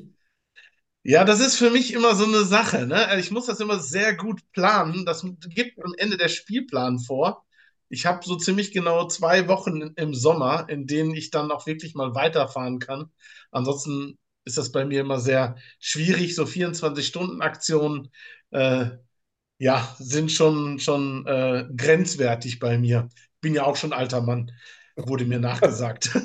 [1.04, 2.86] ja, das ist für mich immer so eine Sache.
[2.88, 3.08] Ne?
[3.08, 5.06] Also ich muss das immer sehr gut planen.
[5.06, 7.46] Das gibt am Ende der Spielplan vor.
[7.90, 11.96] Ich habe so ziemlich genau zwei Wochen im Sommer, in denen ich dann auch wirklich
[11.96, 13.12] mal weiterfahren kann.
[13.52, 14.18] Ansonsten
[14.50, 16.36] ist das bei mir immer sehr schwierig.
[16.36, 18.10] So 24-Stunden-Aktionen
[18.52, 18.88] äh,
[19.60, 23.10] ja, sind schon, schon äh, grenzwertig bei mir.
[23.42, 24.52] Bin ja auch schon alter Mann,
[24.96, 26.10] wurde mir nachgesagt.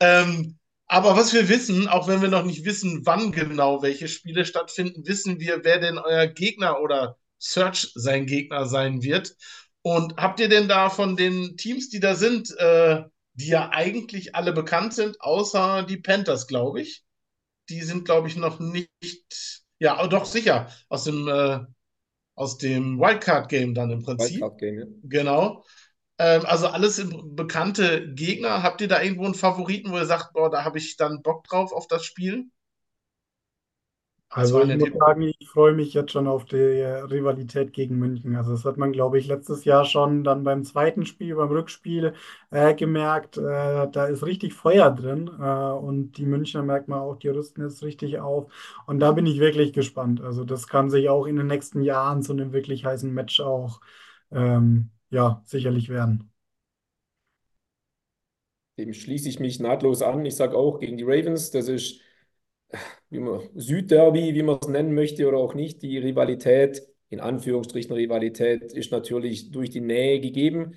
[0.00, 4.44] ähm, aber was wir wissen, auch wenn wir noch nicht wissen, wann genau welche Spiele
[4.46, 9.34] stattfinden, wissen wir, wer denn euer Gegner oder Search sein Gegner sein wird.
[9.82, 13.02] Und habt ihr denn da von den Teams, die da sind, äh,
[13.38, 17.04] die ja eigentlich alle bekannt sind, außer die Panthers, glaube ich?
[17.68, 21.60] Die sind, glaube ich, noch nicht, ja, doch sicher, aus dem, äh,
[22.34, 24.40] aus dem Wildcard-Game dann im Prinzip.
[24.40, 24.86] Wildcard-Game, ja.
[25.04, 25.64] Genau.
[26.18, 28.64] Ähm, also alles bekannte Gegner.
[28.64, 31.44] Habt ihr da irgendwo einen Favoriten, wo ihr sagt, boah, da habe ich dann Bock
[31.44, 32.46] drauf auf das Spiel?
[34.30, 38.36] Also ich muss sagen, ich freue mich jetzt schon auf die Rivalität gegen München.
[38.36, 42.12] Also das hat man, glaube ich, letztes Jahr schon dann beim zweiten Spiel, beim Rückspiel
[42.50, 47.16] äh, gemerkt, äh, da ist richtig Feuer drin äh, und die Münchner merkt man auch,
[47.16, 48.52] die rüsten jetzt richtig auf
[48.86, 50.20] und da bin ich wirklich gespannt.
[50.20, 53.80] Also das kann sich auch in den nächsten Jahren zu einem wirklich heißen Match auch
[54.30, 56.30] ähm, ja, sicherlich werden.
[58.78, 60.24] Dem schließe ich mich nahtlos an.
[60.24, 62.00] Ich sage auch gegen die Ravens, das ist
[63.10, 65.82] wie man, Südderby, wie man es nennen möchte oder auch nicht.
[65.82, 70.76] Die Rivalität, in Anführungsstrichen Rivalität, ist natürlich durch die Nähe gegeben.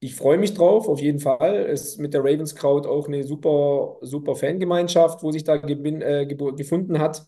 [0.00, 1.54] Ich freue mich drauf, auf jeden Fall.
[1.66, 6.26] Es ist mit der Ravens Crowd auch eine super, super Fangemeinschaft, wo sich da äh,
[6.26, 7.26] gefunden hat.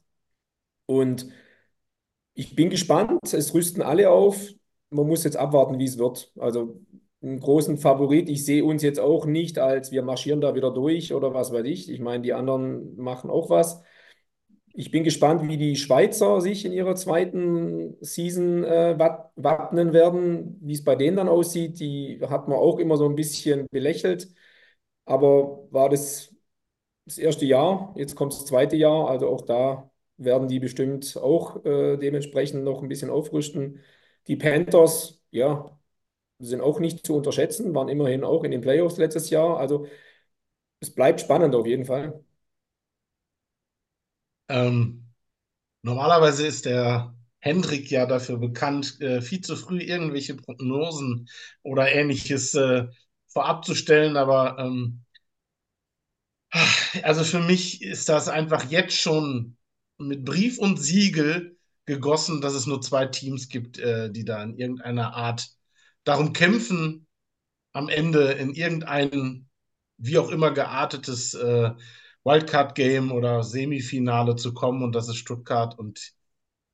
[0.87, 1.27] Und
[2.35, 3.33] ich bin gespannt.
[3.33, 4.53] Es rüsten alle auf
[4.91, 6.33] man muss jetzt abwarten, wie es wird.
[6.39, 6.81] Also
[7.27, 8.29] einen großen Favorit.
[8.29, 11.66] Ich sehe uns jetzt auch nicht als wir marschieren da wieder durch oder was weiß
[11.66, 11.91] ich.
[11.91, 13.83] Ich meine, die anderen machen auch was.
[14.74, 20.74] Ich bin gespannt, wie die Schweizer sich in ihrer zweiten Season äh, wappnen werden, wie
[20.74, 21.81] es bei denen dann aussieht.
[21.81, 24.29] Die hat man auch immer so ein bisschen belächelt.
[25.07, 26.35] Aber war das
[27.07, 31.64] das erste Jahr, jetzt kommt das zweite Jahr, also auch da werden die bestimmt auch
[31.64, 33.81] äh, dementsprechend noch ein bisschen aufrüsten.
[34.29, 35.76] Die Panthers, ja,
[36.39, 39.59] sind auch nicht zu unterschätzen, waren immerhin auch in den Playoffs letztes Jahr.
[39.59, 39.87] Also
[40.80, 42.24] es bleibt spannend auf jeden Fall.
[44.49, 45.07] Ähm,
[45.82, 51.28] normalerweise ist der Hendrik ja dafür bekannt, äh, viel zu früh irgendwelche Prognosen
[51.64, 52.87] oder ähnliches äh,
[53.28, 55.05] vorab zu stellen, aber ähm,
[57.03, 59.57] also für mich ist das einfach jetzt schon
[59.99, 61.57] mit Brief und Siegel
[61.87, 65.49] gegossen, dass es nur zwei Teams gibt, äh, die da in irgendeiner Art
[66.07, 67.07] darum kämpfen,
[67.73, 69.49] am Ende in irgendein
[69.99, 71.71] wie auch immer geartetes äh,
[72.25, 74.83] Wildcard-Game oder Semifinale zu kommen.
[74.83, 76.13] Und das ist Stuttgart und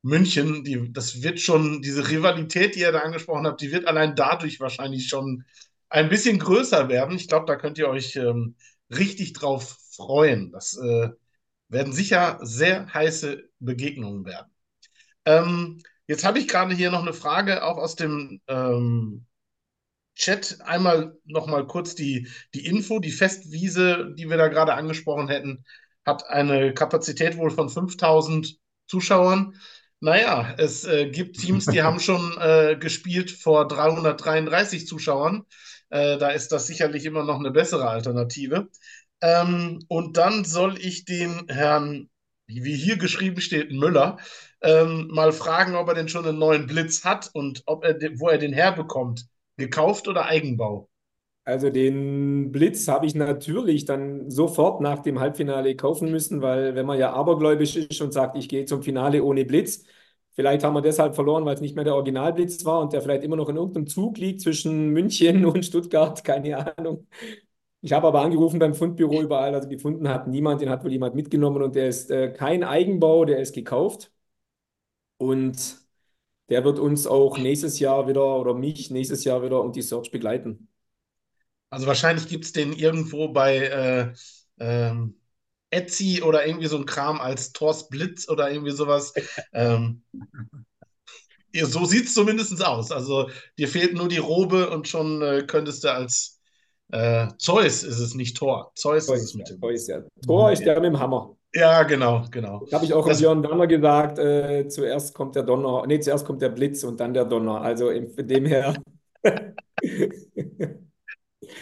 [0.03, 0.65] München.
[0.65, 4.61] Die, das wird schon, diese Rivalität, die ihr da angesprochen habt, die wird allein dadurch
[4.61, 5.45] wahrscheinlich schon
[5.89, 7.17] ein bisschen größer werden.
[7.17, 8.57] Ich glaube, da könnt ihr euch ähm,
[8.91, 10.53] richtig drauf freuen.
[10.53, 11.11] Das äh,
[11.69, 14.51] werden sicher sehr heiße Begegnungen werden.
[15.25, 19.27] Ähm, jetzt habe ich gerade hier noch eine Frage auch aus dem ähm,
[20.15, 20.59] Chat.
[20.61, 22.99] Einmal noch mal kurz die, die Info.
[22.99, 25.65] Die Festwiese, die wir da gerade angesprochen hätten,
[26.05, 29.55] hat eine Kapazität wohl von 5000 Zuschauern.
[30.01, 35.47] Naja, es äh, gibt Teams, die haben schon äh, gespielt vor 333 Zuschauern.
[35.89, 38.69] Äh, da ist das sicherlich immer noch eine bessere Alternative.
[39.23, 42.11] Ähm, und dann soll ich den Herrn,
[42.63, 44.19] wie hier geschrieben steht, Müller,
[44.63, 48.29] ähm, mal fragen, ob er denn schon einen neuen Blitz hat und ob er, wo
[48.29, 49.27] er den herbekommt.
[49.57, 50.89] Gekauft oder Eigenbau?
[51.45, 56.87] Also den Blitz habe ich natürlich dann sofort nach dem Halbfinale kaufen müssen, weil wenn
[56.87, 59.85] man ja abergläubisch ist und sagt, ich gehe zum Finale ohne Blitz,
[60.35, 63.23] Vielleicht haben wir deshalb verloren, weil es nicht mehr der Originalblitz war und der vielleicht
[63.23, 67.07] immer noch in irgendeinem Zug liegt zwischen München und Stuttgart, keine Ahnung.
[67.85, 71.17] Ich habe aber angerufen beim Fundbüro überall, also gefunden hat niemand, den hat wohl jemand
[71.17, 74.13] mitgenommen und der ist äh, kein Eigenbau, der ist gekauft.
[75.19, 75.79] Und
[76.49, 80.11] der wird uns auch nächstes Jahr wieder oder mich nächstes Jahr wieder um die Search
[80.11, 80.69] begleiten.
[81.71, 84.13] Also wahrscheinlich gibt es den irgendwo bei äh,
[84.61, 85.19] ähm,
[85.71, 89.15] Etsy oder irgendwie so ein Kram als Thors Blitz oder irgendwie sowas.
[89.53, 90.03] ähm,
[91.63, 92.93] so sieht es zumindest aus.
[92.93, 96.32] Also dir fehlt nur die Robe und schon äh, könntest du als
[96.93, 98.71] äh, Zeus ist es nicht Thor.
[98.75, 99.61] Zeus, Zeus ist es mit dem.
[99.61, 100.03] Zeus, ja.
[100.25, 101.37] Thor ist der mit dem Hammer.
[101.55, 102.67] Ja, genau, genau.
[102.73, 104.19] Habe ich auch das, Björn Donner gesagt.
[104.19, 107.61] Äh, zuerst kommt der Donner, nee, zuerst kommt der Blitz und dann der Donner.
[107.61, 108.75] Also von dem her.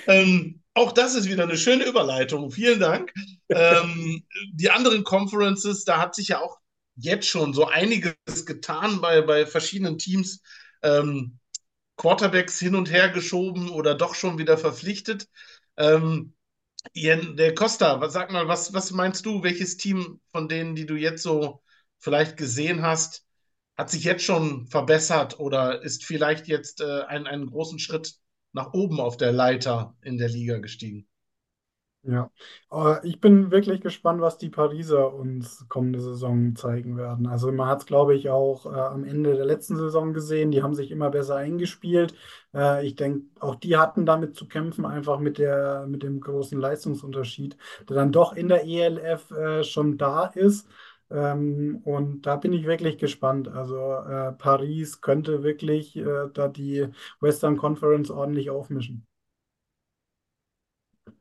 [0.07, 2.51] ähm, auch das ist wieder eine schöne Überleitung.
[2.51, 3.13] Vielen Dank.
[3.49, 6.59] ähm, die anderen Conferences, da hat sich ja auch
[6.97, 8.15] jetzt schon so einiges
[8.47, 10.43] getan bei, bei verschiedenen Teams.
[10.83, 11.40] Ähm,
[12.01, 15.29] Quarterbacks hin und her geschoben oder doch schon wieder verpflichtet.
[15.77, 16.35] Ähm,
[16.97, 21.23] der Costa, sag mal, was, was meinst du, welches Team von denen, die du jetzt
[21.23, 21.63] so
[21.99, 23.27] vielleicht gesehen hast,
[23.77, 28.15] hat sich jetzt schon verbessert oder ist vielleicht jetzt äh, ein, einen großen Schritt
[28.53, 31.10] nach oben auf der Leiter in der Liga gestiegen?
[32.03, 32.31] Ja,
[32.73, 37.27] äh, ich bin wirklich gespannt, was die Pariser uns kommende Saison zeigen werden.
[37.27, 40.51] Also man hat es, glaube ich, auch äh, am Ende der letzten Saison gesehen.
[40.51, 42.15] Die haben sich immer besser eingespielt.
[42.55, 46.59] Äh, ich denke, auch die hatten damit zu kämpfen, einfach mit der, mit dem großen
[46.59, 47.57] Leistungsunterschied,
[47.89, 50.67] der dann doch in der ELF äh, schon da ist.
[51.11, 53.49] Ähm, und da bin ich wirklich gespannt.
[53.49, 56.87] Also äh, Paris könnte wirklich äh, da die
[57.21, 59.07] Western Conference ordentlich aufmischen.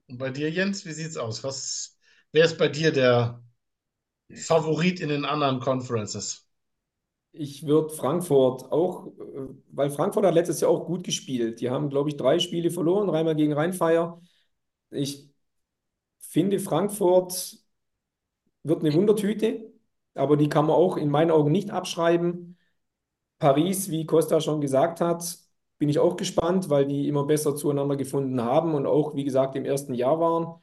[0.09, 1.43] Und bei dir, Jens, wie sieht's aus?
[1.43, 1.97] Was,
[2.31, 3.43] wer ist bei dir der
[4.33, 6.47] Favorit in den anderen Conferences?
[7.31, 11.61] Ich würde Frankfurt auch, äh, weil Frankfurt hat letztes Jahr auch gut gespielt.
[11.61, 14.21] Die haben, glaube ich, drei Spiele verloren, dreimal gegen Rheinfeier.
[14.91, 15.29] Ich
[16.19, 17.57] finde, Frankfurt
[18.63, 19.73] wird eine Wundertüte,
[20.13, 22.57] aber die kann man auch in meinen Augen nicht abschreiben.
[23.39, 25.39] Paris, wie Costa schon gesagt hat,
[25.79, 29.55] bin ich auch gespannt, weil die immer besser zueinander gefunden haben und auch, wie gesagt,
[29.55, 30.61] im ersten Jahr waren.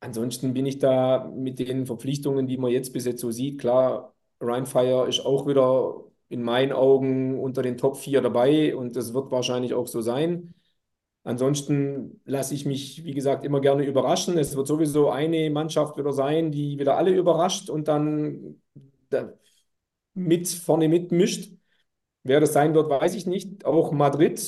[0.00, 4.14] Ansonsten bin ich da mit den Verpflichtungen, die man jetzt bis jetzt so sieht, klar,
[4.40, 9.30] Rheinfire ist auch wieder in meinen Augen unter den Top 4 dabei und das wird
[9.30, 10.54] wahrscheinlich auch so sein.
[11.24, 14.38] Ansonsten lasse ich mich, wie gesagt, immer gerne überraschen.
[14.38, 18.60] Es wird sowieso eine Mannschaft wieder sein, die wieder alle überrascht und dann
[20.14, 21.52] mit vorne mitmischt.
[22.22, 23.64] Wer das sein wird, weiß ich nicht.
[23.64, 24.38] Auch Madrid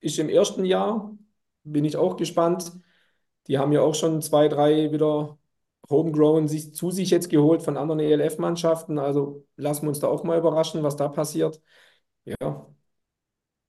[0.00, 1.16] ist im ersten Jahr,
[1.64, 2.72] bin ich auch gespannt.
[3.48, 5.38] Die haben ja auch schon zwei, drei wieder
[5.90, 8.98] Homegrown sich, zu sich jetzt geholt von anderen ELF-Mannschaften.
[8.98, 11.60] Also lassen wir uns da auch mal überraschen, was da passiert.
[12.24, 12.66] Ja.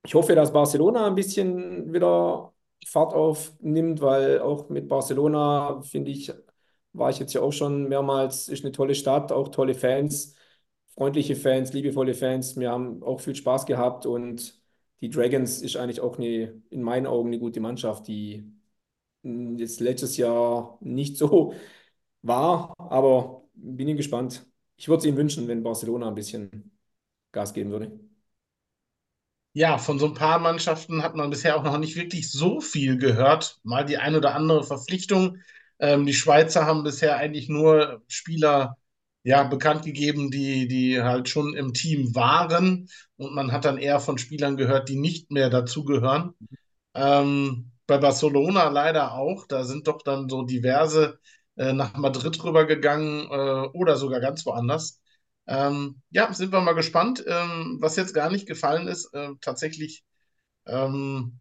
[0.06, 2.54] Ich hoffe, dass Barcelona ein bisschen wieder
[2.86, 6.32] Fahrt aufnimmt, weil auch mit Barcelona, finde ich,
[6.92, 10.36] war ich jetzt ja auch schon mehrmals, ist eine tolle Stadt, auch tolle Fans
[10.96, 12.58] freundliche Fans, liebevolle Fans.
[12.58, 14.60] Wir haben auch viel Spaß gehabt und
[15.02, 18.44] die Dragons ist eigentlich auch eine, in meinen Augen eine gute Mannschaft, die
[19.24, 21.54] jetzt letztes Jahr nicht so
[22.22, 24.46] war, aber bin ich gespannt.
[24.78, 26.72] Ich würde es ihnen wünschen, wenn Barcelona ein bisschen
[27.32, 28.00] Gas geben würde.
[29.56, 32.98] Ja, von so ein paar Mannschaften hat man bisher auch noch nicht wirklich so viel
[32.98, 33.60] gehört.
[33.64, 35.38] Mal die ein oder andere Verpflichtung.
[35.80, 38.78] Ähm, die Schweizer haben bisher eigentlich nur Spieler
[39.24, 42.90] ja, bekannt gegeben, die, die halt schon im Team waren.
[43.18, 46.34] Und man hat dann eher von Spielern gehört, die nicht mehr dazugehören.
[46.94, 49.48] Ähm, bei Barcelona leider auch.
[49.48, 51.20] Da sind doch dann so diverse
[51.58, 55.02] äh, nach Madrid rübergegangen äh, oder sogar ganz woanders.
[55.48, 57.24] Ähm, ja, sind wir mal gespannt.
[57.28, 60.04] Ähm, was jetzt gar nicht gefallen ist, äh, tatsächlich,
[60.68, 61.40] ähm,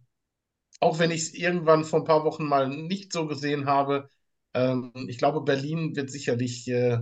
[0.80, 4.08] auch wenn ich es irgendwann vor ein paar Wochen mal nicht so gesehen habe,
[4.54, 7.00] ähm, ich glaube, Berlin wird sicherlich äh,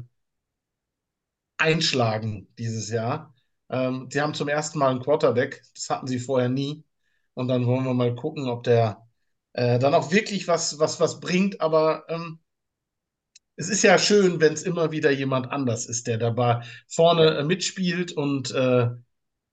[1.61, 3.35] einschlagen dieses Jahr.
[3.69, 6.85] Ähm, sie haben zum ersten Mal einen Quarterback, das hatten sie vorher nie.
[7.35, 9.07] Und dann wollen wir mal gucken, ob der
[9.53, 11.61] äh, dann auch wirklich was, was, was bringt.
[11.61, 12.41] Aber ähm,
[13.57, 17.45] es ist ja schön, wenn es immer wieder jemand anders ist, der dabei vorne äh,
[17.45, 18.13] mitspielt.
[18.13, 18.89] Und äh,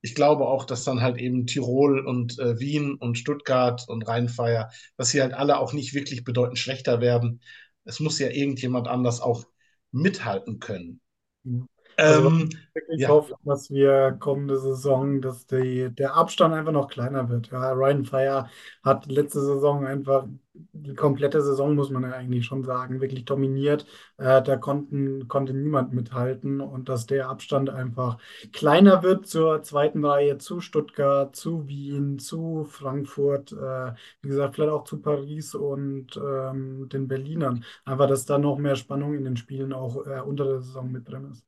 [0.01, 4.71] ich glaube auch, dass dann halt eben Tirol und äh, Wien und Stuttgart und Rheinfeier,
[4.97, 7.41] dass sie halt alle auch nicht wirklich bedeutend schlechter werden.
[7.83, 9.45] Es muss ja irgendjemand anders auch
[9.91, 11.01] mithalten können.
[11.43, 11.67] Mhm.
[12.03, 12.49] Also Ähm,
[12.89, 17.49] ich ja, hoffe, dass wir kommende Saison, dass die, der Abstand einfach noch kleiner wird.
[17.51, 18.49] Ja, Ryan Fire
[18.83, 23.85] hat letzte Saison einfach die komplette Saison, muss man ja eigentlich schon sagen, wirklich dominiert.
[24.17, 28.17] Äh, da konnten, konnte niemand mithalten und dass der Abstand einfach
[28.53, 34.71] kleiner wird zur zweiten Reihe, zu Stuttgart, zu Wien, zu Frankfurt, äh, wie gesagt, vielleicht
[34.71, 37.63] auch zu Paris und ähm, den Berlinern.
[37.85, 41.07] Einfach, dass da noch mehr Spannung in den Spielen auch äh, unter der Saison mit
[41.09, 41.43] drin ist.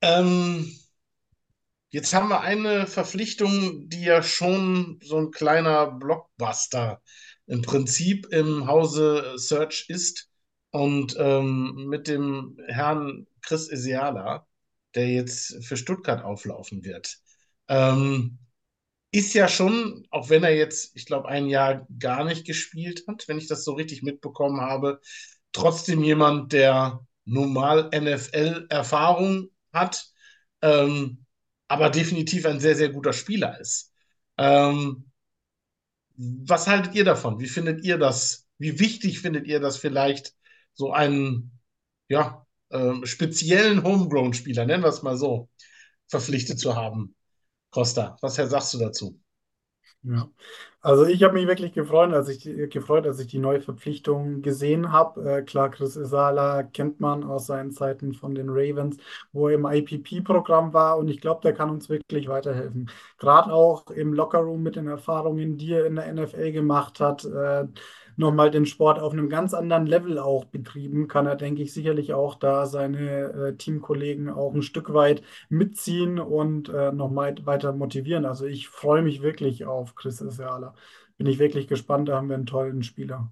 [0.00, 0.72] Ähm,
[1.90, 7.02] jetzt haben wir eine Verpflichtung, die ja schon so ein kleiner Blockbuster
[7.46, 10.28] im Prinzip im Hause Search ist.
[10.70, 14.46] Und ähm, mit dem Herrn Chris Isiala,
[14.94, 17.16] der jetzt für Stuttgart auflaufen wird.
[17.68, 18.38] Ähm,
[19.12, 23.26] ist ja schon, auch wenn er jetzt, ich glaube, ein Jahr gar nicht gespielt hat,
[23.28, 25.00] wenn ich das so richtig mitbekommen habe,
[25.52, 30.06] trotzdem jemand, der normal NFL-Erfahrung hat,
[30.62, 31.24] ähm,
[31.68, 33.92] aber definitiv ein sehr, sehr guter Spieler ist.
[34.38, 35.10] Ähm,
[36.16, 37.40] was haltet ihr davon?
[37.40, 38.46] Wie findet ihr das?
[38.58, 40.34] Wie wichtig findet ihr das vielleicht,
[40.74, 41.58] so einen,
[42.08, 45.50] ja, ähm, speziellen Homegrown-Spieler, nennen wir es mal so,
[46.08, 47.14] verpflichtet zu haben?
[47.70, 49.20] Costa, was sagst du dazu?
[50.08, 50.30] Ja.
[50.82, 54.40] Also ich habe mich wirklich gefreut, als ich die, gefreut, als ich die neue Verpflichtung
[54.40, 55.38] gesehen habe.
[55.38, 58.98] Äh, klar, Chris Isala kennt man aus seinen Zeiten von den Ravens,
[59.32, 62.88] wo er im IPP-Programm war und ich glaube, der kann uns wirklich weiterhelfen.
[63.18, 67.66] Gerade auch im Lockerroom mit den Erfahrungen, die er in der NFL gemacht hat, äh,
[68.16, 72.12] nochmal den Sport auf einem ganz anderen Level auch betrieben, kann er, denke ich, sicherlich
[72.14, 77.72] auch da seine äh, Teamkollegen auch ein Stück weit mitziehen und äh, noch mal weiter
[77.72, 78.24] motivieren.
[78.26, 80.74] Also ich freue mich wirklich auf Chris Isala.
[81.18, 83.30] Bin ich wirklich gespannt, da haben wir einen tollen Spieler.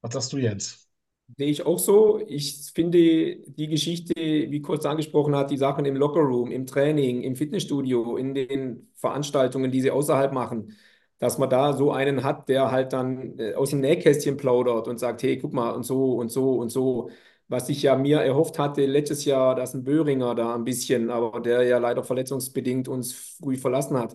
[0.00, 0.88] Was sagst du jetzt?
[1.36, 2.20] Sehe ich auch so.
[2.28, 2.98] Ich finde
[3.46, 8.32] die Geschichte, wie Kurz angesprochen hat, die Sachen im Lockerroom, im Training, im Fitnessstudio, in
[8.34, 10.76] den Veranstaltungen, die sie außerhalb machen,
[11.18, 14.98] dass man da so einen hat, der halt dann äh, aus dem Nähkästchen plaudert und
[14.98, 17.10] sagt, hey, guck mal, und so und so und so.
[17.48, 21.40] Was ich ja mir erhofft hatte letztes Jahr, dass ein Böhringer da ein bisschen, aber
[21.40, 24.14] der ja leider verletzungsbedingt uns früh verlassen hat.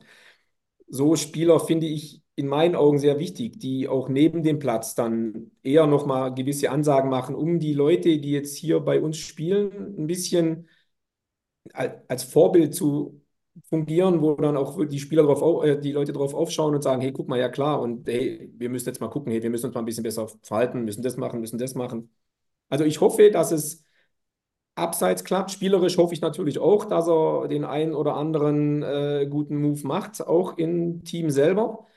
[0.89, 5.51] So Spieler finde ich in meinen Augen sehr wichtig, die auch neben dem Platz dann
[5.63, 10.07] eher nochmal gewisse Ansagen machen, um die Leute, die jetzt hier bei uns spielen, ein
[10.07, 10.67] bisschen
[11.73, 13.20] als Vorbild zu
[13.69, 17.11] fungieren, wo dann auch die Spieler drauf, äh, die Leute drauf aufschauen und sagen, hey,
[17.11, 19.75] guck mal, ja klar, und hey, wir müssen jetzt mal gucken, hey, wir müssen uns
[19.75, 22.11] mal ein bisschen besser verhalten, müssen das machen, müssen das machen.
[22.69, 23.83] Also ich hoffe, dass es
[24.75, 25.51] abseits klappt.
[25.51, 30.25] Spielerisch hoffe ich natürlich auch, dass er den einen oder anderen äh, guten Move macht,
[30.27, 31.87] auch im Team selber.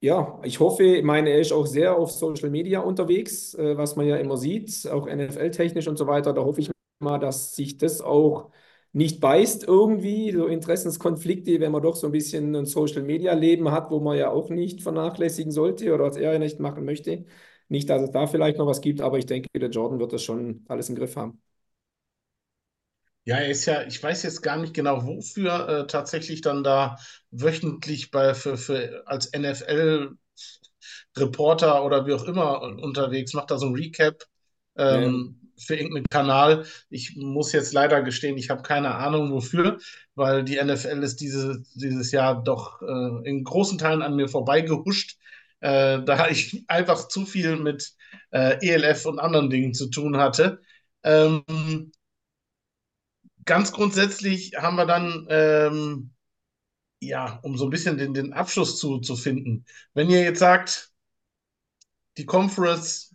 [0.00, 3.94] Ja, ich hoffe, ich meine, er ist auch sehr auf Social Media unterwegs, äh, was
[3.94, 6.32] man ja immer sieht, auch NFL-technisch und so weiter.
[6.32, 8.50] Da hoffe ich mal, dass sich das auch
[8.92, 14.00] nicht beißt irgendwie, so Interessenskonflikte, wenn man doch so ein bisschen ein Social-Media-Leben hat, wo
[14.00, 17.24] man ja auch nicht vernachlässigen sollte oder was er ja nicht machen möchte.
[17.68, 20.22] Nicht, dass es da vielleicht noch was gibt, aber ich denke, der Jordan wird das
[20.22, 21.40] schon alles im Griff haben.
[23.24, 26.96] Ja, er ist ja, ich weiß jetzt gar nicht genau, wofür äh, tatsächlich dann da
[27.30, 30.18] wöchentlich bei, für, für, als NFL-Reporter
[31.84, 34.24] oder wie auch immer unterwegs, macht da so ein Recap
[34.88, 35.12] Ja.
[35.58, 36.66] Für irgendeinen Kanal.
[36.90, 39.78] Ich muss jetzt leider gestehen, ich habe keine Ahnung wofür,
[40.14, 45.18] weil die NFL ist diese, dieses Jahr doch äh, in großen Teilen an mir vorbeigehuscht,
[45.60, 47.92] äh, da ich einfach zu viel mit
[48.30, 50.60] äh, ELF und anderen Dingen zu tun hatte.
[51.04, 51.44] Ähm,
[53.44, 56.12] ganz grundsätzlich haben wir dann, ähm,
[57.00, 60.92] ja, um so ein bisschen den, den Abschluss zu, zu finden, wenn ihr jetzt sagt,
[62.18, 63.11] die Conference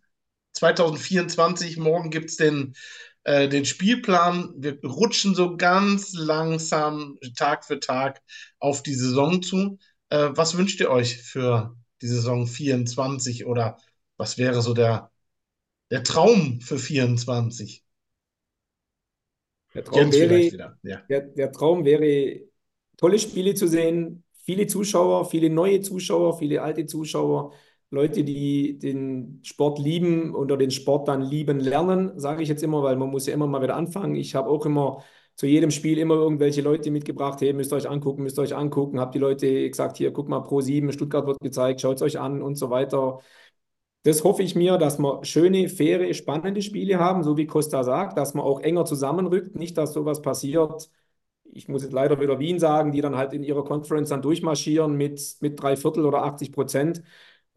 [0.57, 2.75] 2024, morgen gibt es den,
[3.23, 8.21] äh, den Spielplan, wir rutschen so ganz langsam Tag für Tag
[8.59, 9.77] auf die Saison zu.
[10.09, 13.77] Äh, was wünscht ihr euch für die Saison 24 oder
[14.17, 15.11] was wäre so der,
[15.91, 17.83] der Traum für 24?
[19.73, 21.01] Der Traum wäre, ja.
[21.09, 22.41] der, der Traum wäre,
[22.97, 27.53] tolle Spiele zu sehen, viele Zuschauer, viele neue Zuschauer, viele alte Zuschauer,
[27.89, 32.83] Leute, die den Sport lieben oder den Sport dann lieben lernen, sage ich jetzt immer,
[32.83, 34.15] weil man muss ja immer mal wieder anfangen.
[34.15, 35.03] Ich habe auch immer
[35.35, 38.55] zu jedem Spiel immer irgendwelche Leute mitgebracht, hey, müsst ihr euch angucken, müsst ihr euch
[38.55, 42.01] angucken, habe die Leute gesagt, hier, guck mal, Pro 7, Stuttgart wird gezeigt, schaut es
[42.01, 43.19] euch an und so weiter.
[44.03, 48.17] Das hoffe ich mir, dass wir schöne, faire, spannende Spiele haben, so wie Costa sagt,
[48.17, 50.89] dass man auch enger zusammenrückt, nicht, dass sowas passiert.
[51.43, 54.95] Ich muss jetzt leider wieder Wien sagen, die dann halt in ihrer Conference dann durchmarschieren
[54.95, 57.03] mit, mit drei Viertel oder 80 Prozent.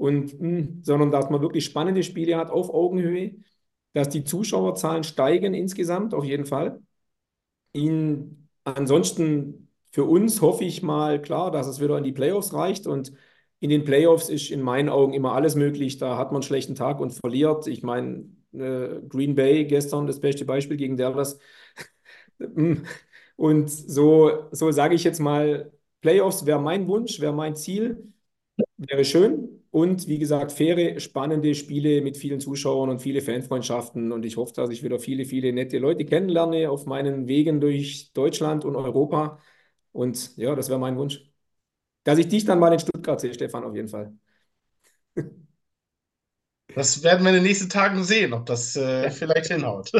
[0.00, 3.32] Und, mh, sondern dass man wirklich spannende Spiele hat auf Augenhöhe.
[3.92, 6.80] dass die Zuschauerzahlen steigen insgesamt, auf jeden Fall.
[7.72, 12.86] In, ansonsten für uns hoffe ich mal, klar, dass es wieder in die Playoffs reicht.
[12.86, 13.12] Und
[13.60, 15.98] in den Playoffs ist in meinen Augen immer alles möglich.
[15.98, 17.66] Da hat man einen schlechten Tag und verliert.
[17.68, 21.38] Ich meine, äh, Green Bay gestern das beste Beispiel gegen Dallas.
[23.36, 28.12] und so, so sage ich jetzt mal, Playoffs wäre mein Wunsch, wäre mein Ziel,
[28.88, 29.62] wäre schön.
[29.70, 34.12] Und wie gesagt, faire, spannende Spiele mit vielen Zuschauern und viele Fanfreundschaften.
[34.12, 38.12] Und ich hoffe, dass ich wieder viele, viele nette Leute kennenlerne auf meinen Wegen durch
[38.12, 39.38] Deutschland und Europa.
[39.92, 41.24] Und ja, das wäre mein Wunsch.
[42.04, 44.14] Dass ich dich dann mal in Stuttgart sehe, Stefan, auf jeden Fall.
[46.74, 49.90] Das werden wir in den nächsten Tagen sehen, ob das äh, vielleicht hinhaut.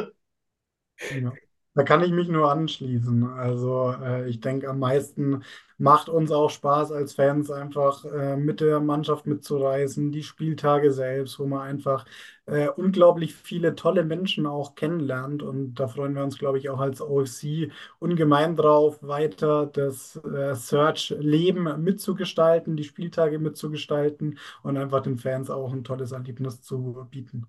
[1.10, 1.38] Ja.
[1.74, 3.24] Da kann ich mich nur anschließen.
[3.30, 5.44] Also äh, ich denke, am meisten
[5.78, 11.38] macht uns auch Spaß als Fans, einfach äh, mit der Mannschaft mitzureisen, die Spieltage selbst,
[11.38, 12.06] wo man einfach
[12.46, 15.42] äh, unglaublich viele tolle Menschen auch kennenlernt.
[15.44, 20.54] Und da freuen wir uns, glaube ich, auch als OFC ungemein drauf, weiter das äh,
[20.56, 27.46] Search-Leben mitzugestalten, die Spieltage mitzugestalten und einfach den Fans auch ein tolles Erlebnis zu bieten.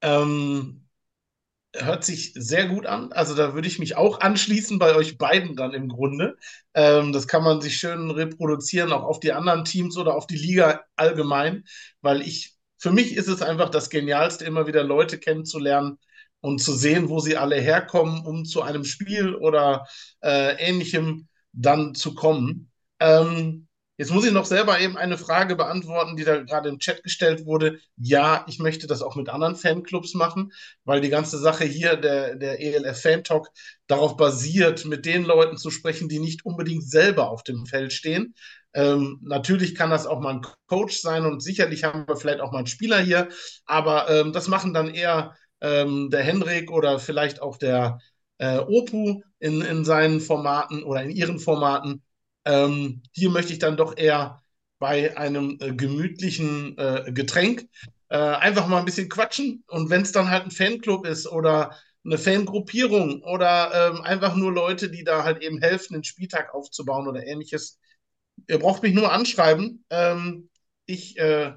[0.00, 0.84] Ähm,
[1.74, 3.12] hört sich sehr gut an.
[3.12, 6.36] Also da würde ich mich auch anschließen bei euch beiden dann im Grunde.
[6.74, 10.36] Ähm, das kann man sich schön reproduzieren, auch auf die anderen Teams oder auf die
[10.36, 11.64] Liga allgemein,
[12.02, 15.98] weil ich, für mich ist es einfach das Genialste, immer wieder Leute kennenzulernen
[16.40, 19.86] und zu sehen, wo sie alle herkommen, um zu einem Spiel oder
[20.22, 22.70] äh, ähnlichem dann zu kommen.
[23.00, 23.68] Ähm,
[24.02, 27.46] Jetzt muss ich noch selber eben eine Frage beantworten, die da gerade im Chat gestellt
[27.46, 27.78] wurde.
[27.96, 30.50] Ja, ich möchte das auch mit anderen Fanclubs machen,
[30.82, 33.50] weil die ganze Sache hier, der, der ELF Fan Talk,
[33.86, 38.34] darauf basiert, mit den Leuten zu sprechen, die nicht unbedingt selber auf dem Feld stehen.
[38.74, 42.50] Ähm, natürlich kann das auch mal ein Coach sein und sicherlich haben wir vielleicht auch
[42.50, 43.28] mal einen Spieler hier,
[43.66, 48.00] aber ähm, das machen dann eher ähm, der Hendrik oder vielleicht auch der
[48.38, 52.02] äh, Opu in, in seinen Formaten oder in ihren Formaten.
[52.44, 54.42] Ähm, hier möchte ich dann doch eher
[54.78, 57.68] bei einem äh, gemütlichen äh, Getränk
[58.08, 59.64] äh, einfach mal ein bisschen quatschen.
[59.68, 64.52] Und wenn es dann halt ein Fanclub ist oder eine Fangruppierung oder ähm, einfach nur
[64.52, 67.78] Leute, die da halt eben helfen, den Spieltag aufzubauen oder ähnliches,
[68.48, 69.84] ihr braucht mich nur anschreiben.
[69.90, 70.50] Ähm,
[70.86, 71.52] ich äh,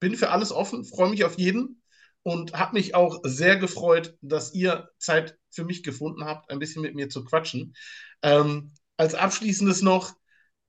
[0.00, 1.82] bin für alles offen, freue mich auf jeden
[2.22, 6.82] und habe mich auch sehr gefreut, dass ihr Zeit für mich gefunden habt, ein bisschen
[6.82, 7.74] mit mir zu quatschen.
[8.22, 10.14] Ähm, als abschließendes noch,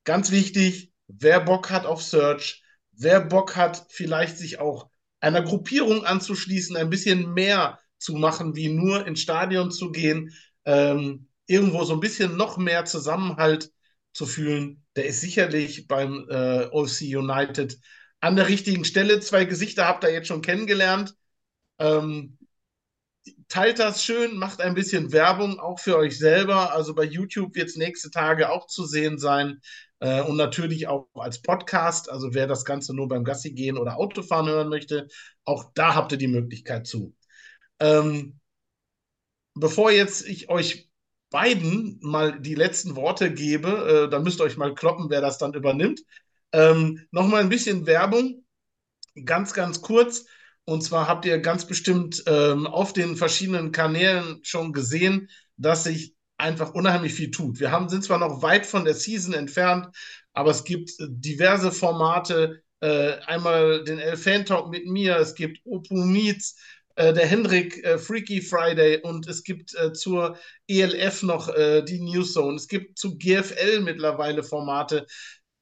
[0.03, 6.05] ganz wichtig, wer Bock hat auf Search, wer Bock hat, vielleicht sich auch einer Gruppierung
[6.05, 10.33] anzuschließen, ein bisschen mehr zu machen, wie nur ins Stadion zu gehen,
[10.65, 13.71] ähm, irgendwo so ein bisschen noch mehr Zusammenhalt
[14.13, 17.79] zu fühlen, der ist sicherlich beim äh, OC United
[18.19, 19.19] an der richtigen Stelle.
[19.19, 21.15] Zwei Gesichter habt ihr jetzt schon kennengelernt.
[21.79, 22.36] Ähm,
[23.49, 26.73] teilt das schön, macht ein bisschen Werbung auch für euch selber.
[26.73, 29.59] Also bei YouTube wird es nächste Tage auch zu sehen sein.
[29.99, 32.09] Äh, und natürlich auch als Podcast.
[32.09, 35.07] Also wer das Ganze nur beim Gassi gehen oder Autofahren hören möchte,
[35.43, 37.15] auch da habt ihr die Möglichkeit zu.
[37.79, 38.39] Ähm,
[39.55, 40.89] bevor jetzt ich euch
[41.29, 45.37] beiden mal die letzten Worte gebe, äh, dann müsst ihr euch mal kloppen, wer das
[45.37, 46.01] dann übernimmt.
[46.51, 48.45] Ähm, Nochmal ein bisschen Werbung,
[49.25, 50.25] ganz, ganz kurz.
[50.69, 56.13] Und zwar habt ihr ganz bestimmt ähm, auf den verschiedenen Kanälen schon gesehen, dass sich
[56.37, 57.61] einfach unheimlich viel tut.
[57.61, 59.87] Wir haben, sind zwar noch weit von der Season entfernt,
[60.33, 62.63] aber es gibt diverse Formate.
[62.81, 66.57] Äh, einmal den Elfan Talk mit mir, es gibt Opu Meets,
[66.95, 70.37] äh, der Hendrik äh, Freaky Friday und es gibt äh, zur
[70.67, 72.57] ELF noch äh, die News Zone.
[72.57, 75.07] Es gibt zu GFL mittlerweile Formate.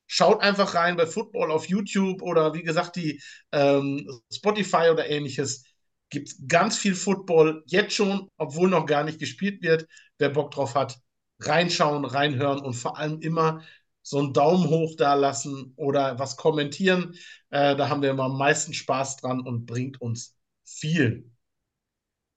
[0.07, 5.65] Schaut einfach rein bei Football auf YouTube oder wie gesagt, die ähm, Spotify oder ähnliches.
[6.09, 9.87] Gibt ganz viel Football jetzt schon, obwohl noch gar nicht gespielt wird.
[10.19, 10.97] Wer Bock drauf hat,
[11.39, 13.63] reinschauen, reinhören und vor allem immer
[14.03, 17.15] so einen Daumen hoch da lassen oder was kommentieren.
[17.49, 21.31] Äh, da haben wir immer am meisten Spaß dran und bringt uns viel.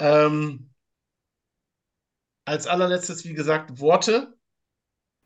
[0.01, 0.71] Ähm,
[2.45, 4.38] als allerletztes, wie gesagt, Worte.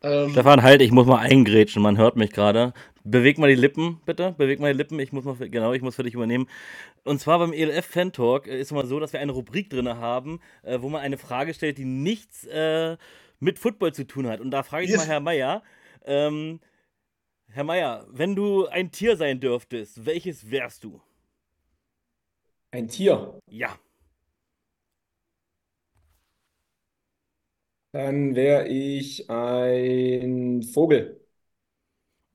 [0.03, 2.72] Ähm, Stefan, halt, ich muss mal eingrätschen, man hört mich gerade.
[3.05, 4.32] Beweg mal die Lippen, bitte.
[4.36, 6.48] Beweg mal die Lippen, ich muss mal, für, genau, ich muss für dich übernehmen.
[7.05, 9.70] Und zwar beim ELF Fan Talk äh, ist es mal so, dass wir eine Rubrik
[9.70, 12.96] drin haben, äh, wo man eine Frage stellt, die nichts äh,
[13.40, 14.40] mit Football zu tun hat.
[14.40, 15.00] Und da frage ich yes.
[15.00, 15.62] mal Herr Meier,
[16.05, 16.61] ähm,
[17.48, 21.00] Herr Meier, wenn du ein Tier sein dürftest, welches wärst du?
[22.70, 23.38] Ein Tier?
[23.50, 23.78] Ja.
[27.93, 31.20] Dann wäre ich ein Vogel.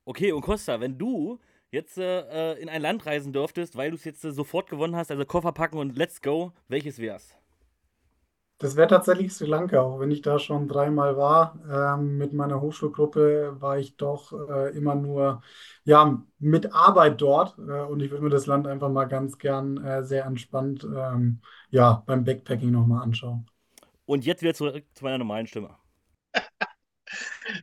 [0.05, 1.39] Okay, und Costa, wenn du
[1.69, 5.11] jetzt äh, in ein Land reisen dürftest, weil du es jetzt äh, sofort gewonnen hast,
[5.11, 7.35] also Koffer packen und let's go, welches wär's?
[8.59, 11.59] Das wäre tatsächlich Sri Lanka, auch wenn ich da schon dreimal war.
[11.99, 15.41] Ähm, mit meiner Hochschulgruppe war ich doch äh, immer nur
[15.83, 19.77] ja, mit Arbeit dort äh, und ich würde mir das Land einfach mal ganz gern
[19.83, 23.45] äh, sehr entspannt ähm, ja, beim Backpacking nochmal anschauen.
[24.07, 25.77] Und jetzt wieder zurück zu meiner normalen Stimme.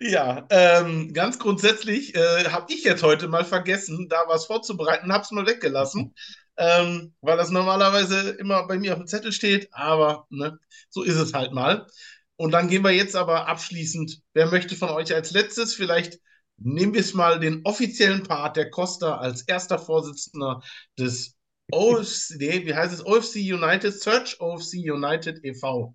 [0.01, 5.23] Ja, ähm, ganz grundsätzlich äh, habe ich jetzt heute mal vergessen, da was vorzubereiten, habe
[5.23, 6.15] es mal weggelassen,
[6.57, 11.17] ähm, weil das normalerweise immer bei mir auf dem Zettel steht, aber ne, so ist
[11.17, 11.87] es halt mal.
[12.37, 16.19] Und dann gehen wir jetzt aber abschließend, wer möchte von euch als letztes, vielleicht
[16.57, 20.63] nehmen wir es mal den offiziellen Part der Costa als erster Vorsitzender
[20.99, 21.37] des
[21.71, 25.95] OFC, wie heißt es, OFC United, Search OFC United e.V.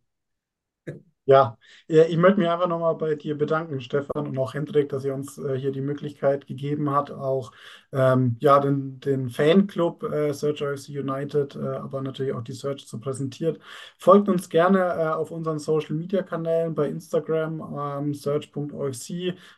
[1.29, 5.13] Ja, ich möchte mich einfach nochmal bei dir bedanken, Stefan, und auch Hendrik, dass ihr
[5.13, 7.51] uns äh, hier die Möglichkeit gegeben hat, auch
[7.91, 12.87] ähm, ja, den, den Fanclub äh, Search OFC United, äh, aber natürlich auch die Search
[12.87, 13.59] zu präsentieren.
[13.99, 19.09] Folgt uns gerne äh, auf unseren Social Media Kanälen bei Instagram, ähm, search.ofc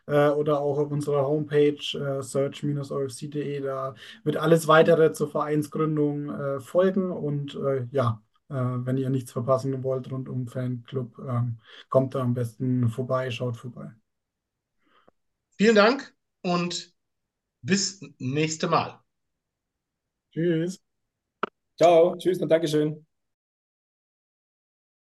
[0.08, 3.62] äh, oder auch auf unserer Homepage äh, search-ofc.de.
[3.62, 3.96] Da
[4.26, 7.58] wird alles weitere zur Vereinsgründung folgen und
[7.92, 8.22] ja.
[8.52, 13.32] Äh, wenn ihr nichts verpassen wollt rund um Fanclub, ähm, kommt da am besten vorbei,
[13.32, 13.92] schaut vorbei.
[15.58, 16.94] Vielen Dank und
[17.62, 19.00] bis nächste Mal.
[20.34, 20.82] Tschüss.
[21.78, 23.06] Ciao, tschüss und Dankeschön.